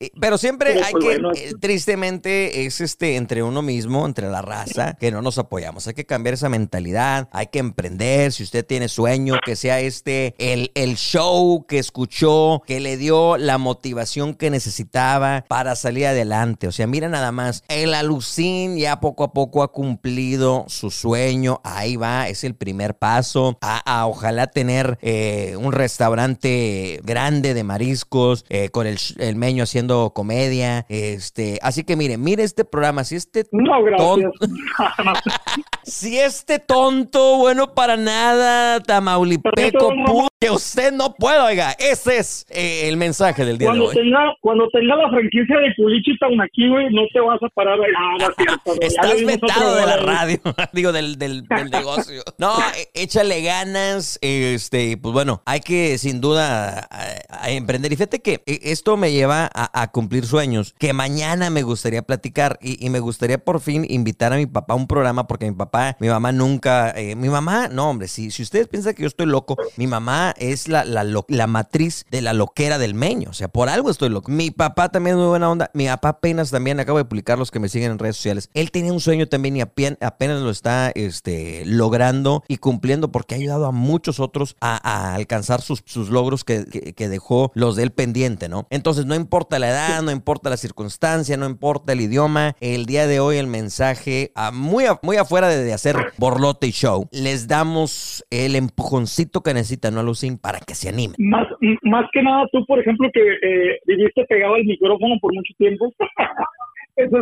Eh, 0.00 0.10
Pero 0.20 0.38
siempre 0.38 0.70
Pero, 0.74 0.86
hay 0.86 0.92
pues, 0.92 1.04
que, 1.04 1.10
bueno, 1.10 1.30
eh, 1.34 1.50
tristemente, 1.60 2.66
es 2.66 2.80
este 2.80 3.16
entre 3.16 3.42
uno 3.42 3.62
mismo, 3.62 4.06
entre 4.06 4.28
la 4.28 4.42
raza, 4.42 4.96
que 5.00 5.10
no 5.10 5.22
nos 5.22 5.38
apoyamos. 5.48 5.88
Hay 5.88 5.94
que 5.94 6.04
cambiar 6.04 6.34
esa 6.34 6.48
mentalidad, 6.50 7.28
hay 7.32 7.46
que 7.46 7.58
emprender. 7.58 8.32
Si 8.32 8.42
usted 8.42 8.64
tiene 8.64 8.88
sueño, 8.88 9.36
que 9.44 9.56
sea 9.56 9.80
este 9.80 10.34
el, 10.38 10.70
el 10.74 10.96
show 10.96 11.64
que 11.66 11.78
escuchó, 11.78 12.62
que 12.66 12.80
le 12.80 12.96
dio 12.98 13.38
la 13.38 13.56
motivación 13.56 14.34
que 14.34 14.50
necesitaba 14.50 15.44
para 15.48 15.74
salir 15.74 16.06
adelante. 16.06 16.68
O 16.68 16.72
sea, 16.72 16.86
mira 16.86 17.08
nada 17.08 17.32
más, 17.32 17.64
el 17.68 17.94
alucín 17.94 18.76
ya 18.76 19.00
poco 19.00 19.24
a 19.24 19.32
poco 19.32 19.62
ha 19.62 19.72
cumplido 19.72 20.66
su 20.68 20.90
sueño. 20.90 21.60
Ahí 21.64 21.96
va, 21.96 22.28
es 22.28 22.44
el 22.44 22.54
primer 22.54 22.96
paso. 22.96 23.56
A, 23.62 23.78
a 24.00 24.06
ojalá 24.06 24.48
tener 24.48 24.98
eh, 25.00 25.56
un 25.58 25.72
restaurante 25.72 27.00
grande 27.04 27.54
de 27.54 27.64
mariscos, 27.64 28.44
eh, 28.50 28.68
con 28.68 28.86
el, 28.86 28.98
el 29.18 29.36
meño 29.36 29.64
haciendo 29.64 30.12
comedia. 30.14 30.84
Este, 30.88 31.58
así 31.62 31.84
que 31.84 31.96
mire, 31.96 32.18
mire 32.18 32.42
este 32.42 32.64
programa. 32.64 33.04
Si 33.04 33.16
este 33.16 33.46
No, 33.52 33.82
gracias. 33.82 34.30
si 35.82 36.18
este 36.18 36.58
tonto, 36.58 37.36
bueno 37.38 37.74
para 37.74 37.96
nada, 37.96 38.80
tamaulipeco, 38.80 39.54
Pero 39.54 39.94
no, 39.94 40.04
no, 40.04 40.06
pu- 40.06 40.28
que 40.40 40.50
usted 40.50 40.92
no 40.92 41.14
puede, 41.14 41.40
oiga, 41.40 41.72
ese 41.80 42.18
es 42.18 42.46
eh, 42.50 42.88
el 42.88 42.96
mensaje 42.96 43.44
del 43.44 43.58
día 43.58 43.72
de 43.72 43.76
cuando 43.76 43.88
hoy. 43.88 43.94
tenga, 43.96 44.34
cuando 44.40 44.68
tenga 44.68 44.94
la 44.94 45.10
franquicia 45.10 45.58
de 45.58 45.74
Culichi 45.74 46.12
aquí, 46.40 46.68
güey, 46.68 46.86
no 46.94 47.02
te 47.12 47.18
vas 47.18 47.42
a 47.42 47.48
parar 47.48 47.76
cierto, 48.36 48.60
güey. 48.64 48.78
Ya 48.80 48.86
Estás 48.86 49.24
vetado 49.24 49.74
de 49.74 49.86
la 49.86 49.96
radio, 49.96 50.38
digo, 50.72 50.92
del, 50.92 51.18
del, 51.18 51.42
del 51.44 51.70
negocio. 51.70 52.22
No, 52.38 52.56
eh, 52.76 52.88
échale 52.94 53.42
ganas, 53.42 54.20
este, 54.22 54.96
pues 54.96 55.12
bueno, 55.12 55.42
hay 55.44 55.58
que 55.58 55.98
sin 55.98 56.20
duda 56.20 56.88
a 56.88 57.50
emprender. 57.50 57.92
Y 57.92 57.96
fíjate 57.96 58.20
que 58.20 58.34
eh, 58.46 58.60
esto 58.62 58.96
me 58.96 59.10
lleva 59.10 59.50
a, 59.52 59.90
cumplir 59.90 60.24
sueños 60.24 60.74
que 60.78 60.92
mañana 60.92 61.50
me 61.50 61.62
gustaría 61.62 62.02
platicar 62.02 62.58
y, 62.62 62.88
me 62.90 63.00
gustaría 63.00 63.38
por 63.38 63.60
fin 63.60 63.84
invitar 63.88 64.32
a 64.32 64.36
mi 64.36 64.46
papá 64.46 64.74
a 64.74 64.76
un 64.76 64.86
programa 64.86 65.26
porque 65.26 65.46
mi 65.46 65.56
papá, 65.56 65.96
mi 65.98 66.08
mamá 66.08 66.30
nunca, 66.30 66.90
eh, 66.96 67.16
mi 67.16 67.28
mamá, 67.28 67.68
no 67.68 67.90
hombre, 67.90 68.06
si, 68.06 68.30
si 68.30 68.42
ustedes 68.42 68.68
piensan 68.68 68.94
que 68.94 69.02
yo 69.02 69.08
estoy 69.08 69.26
loco, 69.26 69.56
mi 69.76 69.86
mamá 69.86 70.27
es 70.38 70.68
la, 70.68 70.84
la, 70.84 71.04
la 71.28 71.46
matriz 71.46 72.04
de 72.10 72.22
la 72.22 72.32
loquera 72.32 72.78
del 72.78 72.94
meño, 72.94 73.30
o 73.30 73.34
sea, 73.34 73.48
por 73.48 73.68
algo 73.68 73.90
estoy 73.90 74.10
loco. 74.10 74.30
Mi 74.30 74.50
papá 74.50 74.90
también 74.90 75.16
es 75.16 75.20
muy 75.20 75.28
buena 75.28 75.50
onda, 75.50 75.70
mi 75.74 75.86
papá 75.86 76.10
apenas 76.10 76.50
también, 76.50 76.80
acabo 76.80 76.98
de 76.98 77.04
publicar 77.04 77.38
los 77.38 77.50
que 77.50 77.60
me 77.60 77.68
siguen 77.68 77.92
en 77.92 77.98
redes 77.98 78.16
sociales, 78.16 78.50
él 78.54 78.70
tenía 78.70 78.92
un 78.92 79.00
sueño 79.00 79.28
también 79.28 79.56
y 79.56 79.60
apenas, 79.60 80.40
lo 80.40 80.50
está 80.50 80.90
este, 80.94 81.64
logrando 81.64 82.44
y 82.48 82.58
cumpliendo 82.58 83.10
porque 83.10 83.34
ha 83.34 83.38
ayudado 83.38 83.66
a 83.66 83.72
muchos 83.72 84.20
otros 84.20 84.56
a, 84.60 85.14
alcanzar 85.14 85.62
sus, 85.62 85.82
sus 85.86 86.10
logros 86.10 86.44
que, 86.44 86.64
que, 86.64 87.08
dejó 87.08 87.50
los 87.54 87.76
del 87.76 87.90
pendiente, 87.90 88.48
¿no? 88.48 88.66
Entonces, 88.70 89.06
no 89.06 89.14
importa 89.14 89.58
la 89.58 89.70
edad, 89.70 90.02
no 90.02 90.10
importa 90.10 90.50
la 90.50 90.56
circunstancia, 90.56 91.36
no 91.36 91.46
importa 91.46 91.92
el 91.92 92.00
idioma, 92.00 92.54
el 92.60 92.86
día 92.86 93.06
de 93.06 93.20
hoy 93.20 93.38
el 93.38 93.46
mensaje, 93.46 94.32
muy, 94.52 94.84
muy 95.02 95.16
afuera 95.16 95.48
de, 95.48 95.72
hacer 95.72 96.12
borlote 96.18 96.66
y 96.66 96.72
show, 96.72 97.08
les 97.10 97.46
damos 97.48 98.24
el 98.30 98.56
empujoncito 98.56 99.42
que 99.42 99.54
necesitan, 99.54 99.94
¿no, 99.94 100.02
Para 100.40 100.58
que 100.60 100.74
se 100.74 100.88
animen. 100.88 101.16
Más, 101.18 101.46
más 101.82 102.06
que 102.12 102.22
nada, 102.22 102.46
tú, 102.52 102.64
por 102.66 102.80
ejemplo, 102.80 103.08
que 103.12 103.20
eh, 103.20 103.78
viviste 103.86 104.24
pegado 104.24 104.54
al 104.54 104.64
micrófono 104.64 105.14
por 105.20 105.32
mucho 105.34 105.54
tiempo. 105.58 105.92
Eso 106.98 107.16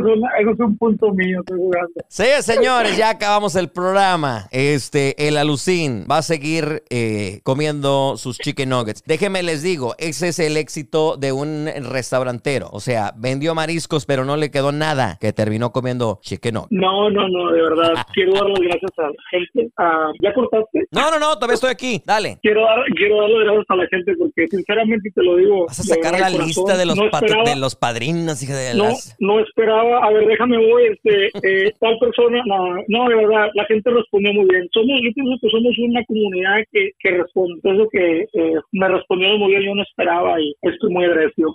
es, 0.53 0.59
un 0.61 0.79
punto 0.79 1.13
mío, 1.13 1.41
estoy 1.41 1.59
jugando. 1.59 1.93
Sí, 2.09 2.25
señores, 2.41 2.97
ya 2.97 3.11
acabamos 3.11 3.57
el 3.57 3.69
programa. 3.69 4.47
Este, 4.51 5.29
el 5.29 5.37
Alucín 5.37 6.07
va 6.11 6.19
a 6.19 6.23
seguir 6.23 6.83
eh, 6.89 7.41
comiendo 7.45 8.17
sus 8.17 8.39
chicken 8.39 8.71
nuggets. 8.71 9.03
Déjenme 9.05 9.43
les 9.43 9.63
digo, 9.63 9.95
ese 9.99 10.29
es 10.29 10.39
el 10.39 10.57
éxito 10.57 11.19
de 11.19 11.33
un 11.33 11.69
restaurantero. 11.91 12.71
O 12.73 12.81
sea, 12.81 13.13
vendió 13.19 13.55
mariscos, 13.55 14.07
pero 14.07 14.25
no 14.25 14.39
le 14.39 14.51
quedó 14.51 14.73
nada, 14.73 15.19
que 15.21 15.35
terminó 15.35 15.73
comiendo 15.73 16.21
chicken 16.23 16.55
nuggets. 16.55 16.73
No, 16.73 17.11
no, 17.11 17.29
no, 17.29 17.53
de 17.53 17.61
verdad. 17.61 17.93
Quiero 18.15 18.33
dar 18.33 18.49
las 18.49 18.61
gracias 18.61 18.91
a 18.97 19.03
la 19.03 19.11
gente. 19.31 19.71
Ah, 19.77 20.11
¿Ya 20.23 20.33
cortaste? 20.33 20.87
No, 20.91 21.11
no, 21.11 21.19
no, 21.19 21.35
todavía 21.35 21.55
estoy 21.55 21.71
aquí. 21.71 22.03
Dale. 22.07 22.39
Quiero 22.41 22.63
dar, 22.63 22.79
quiero 22.95 23.21
darle 23.21 23.45
gracias 23.45 23.67
a 23.69 23.77
la 23.77 23.87
gente 23.89 24.15
porque 24.19 24.47
sinceramente 24.49 25.11
te 25.15 25.23
lo 25.23 25.37
digo. 25.37 25.67
Vas 25.67 25.81
a 25.81 25.83
sacar 25.83 26.19
la 26.19 26.31
lista 26.31 26.79
de 26.79 26.87
los, 26.87 26.97
de 26.97 27.57
los 27.57 27.77
padrinos, 27.77 28.43
hija 28.43 28.57
de 28.57 28.75
no, 28.75 28.89
No 29.19 29.41
esperaba 29.67 30.07
a 30.07 30.11
ver, 30.13 30.27
déjame 30.27 30.59
voy, 30.59 30.85
este, 30.93 31.27
eh, 31.43 31.73
tal 31.81 31.99
persona, 31.99 32.43
no, 32.47 32.77
no, 32.89 33.09
de 33.09 33.17
verdad, 33.17 33.49
la 33.55 33.65
gente 33.67 33.91
respondió 33.91 34.33
muy 34.33 34.47
bien. 34.49 34.69
Somos, 34.73 35.01
yo 35.03 35.11
pienso 35.13 35.37
que 35.41 35.51
somos 35.51 35.73
una 35.79 36.05
comunidad 36.05 36.57
que, 36.73 36.91
que 36.99 37.11
responde, 37.11 37.61
eso 37.65 37.89
que 37.91 38.21
eh, 38.33 38.61
me 38.73 38.89
respondió 38.89 39.37
muy 39.39 39.51
bien, 39.51 39.63
yo 39.65 39.75
no 39.75 39.83
esperaba 39.83 40.41
y 40.41 40.55
estoy 40.63 40.91
muy 40.91 41.05
agradecido. 41.05 41.53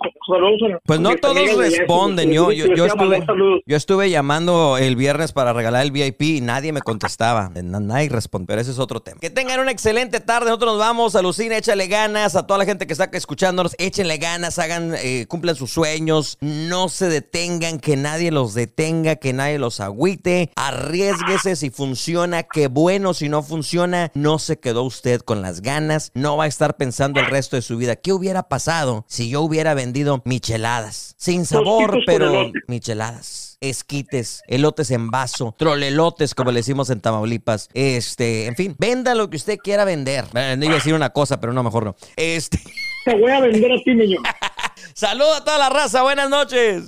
pues 0.84 1.00
no 1.00 1.16
todos 1.16 1.56
responden, 1.56 2.32
yo, 2.32 2.52
yo, 2.52 2.66
yo, 2.74 2.86
estuve, 2.86 3.24
yo 3.66 3.76
estuve 3.76 4.10
llamando 4.10 4.76
el 4.78 4.96
viernes 4.96 5.32
para 5.32 5.52
regalar 5.52 5.84
el 5.84 5.90
VIP 5.90 6.22
y 6.22 6.40
nadie 6.40 6.72
me 6.72 6.80
contestaba, 6.80 7.50
nadie 7.54 8.08
responde, 8.08 8.46
pero 8.46 8.60
ese 8.60 8.72
es 8.72 8.78
otro 8.78 9.00
tema. 9.00 9.18
Que 9.20 9.30
tengan 9.30 9.60
una 9.60 9.70
excelente 9.70 10.20
tarde, 10.20 10.46
nosotros 10.46 10.72
nos 10.72 10.80
vamos, 10.80 11.16
a 11.16 11.22
Lucina, 11.22 11.56
échale 11.56 11.86
ganas, 11.86 12.36
a 12.36 12.46
toda 12.46 12.58
la 12.58 12.64
gente 12.64 12.86
que 12.86 12.92
está 12.92 13.08
escuchándonos, 13.12 13.74
échenle 13.78 14.18
ganas, 14.18 14.58
hagan, 14.58 14.94
eh, 15.02 15.26
cumplan 15.28 15.56
sus 15.56 15.70
sueños, 15.70 16.36
no 16.40 16.88
se 16.88 17.08
detengan, 17.08 17.78
que 17.78 18.01
nadie 18.02 18.30
los 18.30 18.54
detenga, 18.54 19.16
que 19.16 19.32
nadie 19.32 19.58
los 19.58 19.80
agüite. 19.80 20.50
Arriesguese 20.56 21.56
si 21.56 21.70
funciona, 21.70 22.42
qué 22.42 22.68
bueno. 22.68 23.14
Si 23.14 23.28
no 23.28 23.42
funciona, 23.42 24.10
no 24.14 24.38
se 24.38 24.58
quedó 24.58 24.82
usted 24.82 25.20
con 25.20 25.42
las 25.42 25.62
ganas. 25.62 26.10
No 26.14 26.36
va 26.36 26.44
a 26.44 26.48
estar 26.48 26.76
pensando 26.76 27.20
el 27.20 27.26
resto 27.26 27.56
de 27.56 27.62
su 27.62 27.76
vida. 27.76 27.96
¿Qué 27.96 28.12
hubiera 28.12 28.44
pasado 28.44 29.04
si 29.08 29.30
yo 29.30 29.42
hubiera 29.42 29.74
vendido 29.74 30.22
micheladas? 30.24 31.14
Sin 31.18 31.46
sabor, 31.46 32.00
pero 32.06 32.50
micheladas 32.66 33.52
esquites, 33.62 34.42
elotes 34.48 34.90
en 34.90 35.10
vaso, 35.10 35.54
trolelotes, 35.56 36.34
como 36.34 36.50
le 36.50 36.60
decimos 36.60 36.90
en 36.90 37.00
Tamaulipas. 37.00 37.68
Este, 37.72 38.46
en 38.46 38.56
fin, 38.56 38.74
venda 38.78 39.14
lo 39.14 39.30
que 39.30 39.36
usted 39.36 39.56
quiera 39.58 39.84
vender. 39.84 40.24
Eh, 40.34 40.56
no 40.58 40.64
iba 40.64 40.74
a 40.74 40.76
decir 40.76 40.94
una 40.94 41.10
cosa, 41.10 41.40
pero 41.40 41.52
no, 41.52 41.62
mejor 41.62 41.84
no. 41.84 41.96
Este. 42.16 42.60
Te 43.04 43.16
voy 43.18 43.30
a 43.30 43.40
vender 43.40 43.72
a 43.72 43.76
ti, 43.82 43.94
niño. 43.94 44.20
Saludos 44.94 45.38
a 45.40 45.44
toda 45.44 45.58
la 45.58 45.70
raza. 45.70 46.02
Buenas 46.02 46.28
noches. 46.28 46.84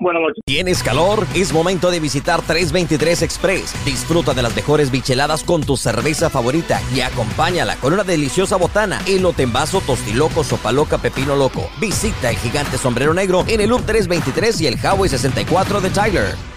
Buenas 0.00 0.22
noches. 0.22 0.42
¿Tienes 0.44 0.82
calor? 0.82 1.26
Es 1.34 1.52
momento 1.52 1.90
de 1.90 2.00
visitar 2.00 2.42
323 2.42 3.22
Express. 3.22 3.74
Disfruta 3.84 4.34
de 4.34 4.42
las 4.42 4.54
mejores 4.54 4.90
bicheladas 4.90 5.44
con 5.44 5.62
tu 5.62 5.76
cerveza 5.76 6.30
favorita 6.30 6.80
y 6.94 7.00
acompáñala 7.00 7.76
con 7.76 7.92
una 7.92 8.04
deliciosa 8.04 8.56
botana, 8.56 9.00
elote 9.06 9.44
en 9.44 9.52
vaso, 9.52 9.80
tostiloco, 9.80 10.44
sopa 10.44 10.72
loca, 10.72 10.98
pepino 10.98 11.36
loco. 11.36 11.70
Visita 11.80 12.30
el 12.30 12.36
gigante 12.36 12.78
sombrero 12.78 13.14
negro 13.14 13.44
en 13.46 13.60
el 13.60 13.70
Loop 13.70 13.86
323 13.86 14.60
y 14.62 14.66
el 14.66 14.74
Highway 14.74 15.08
64 15.08 15.80
de 15.80 15.90
Tyler. 15.90 16.53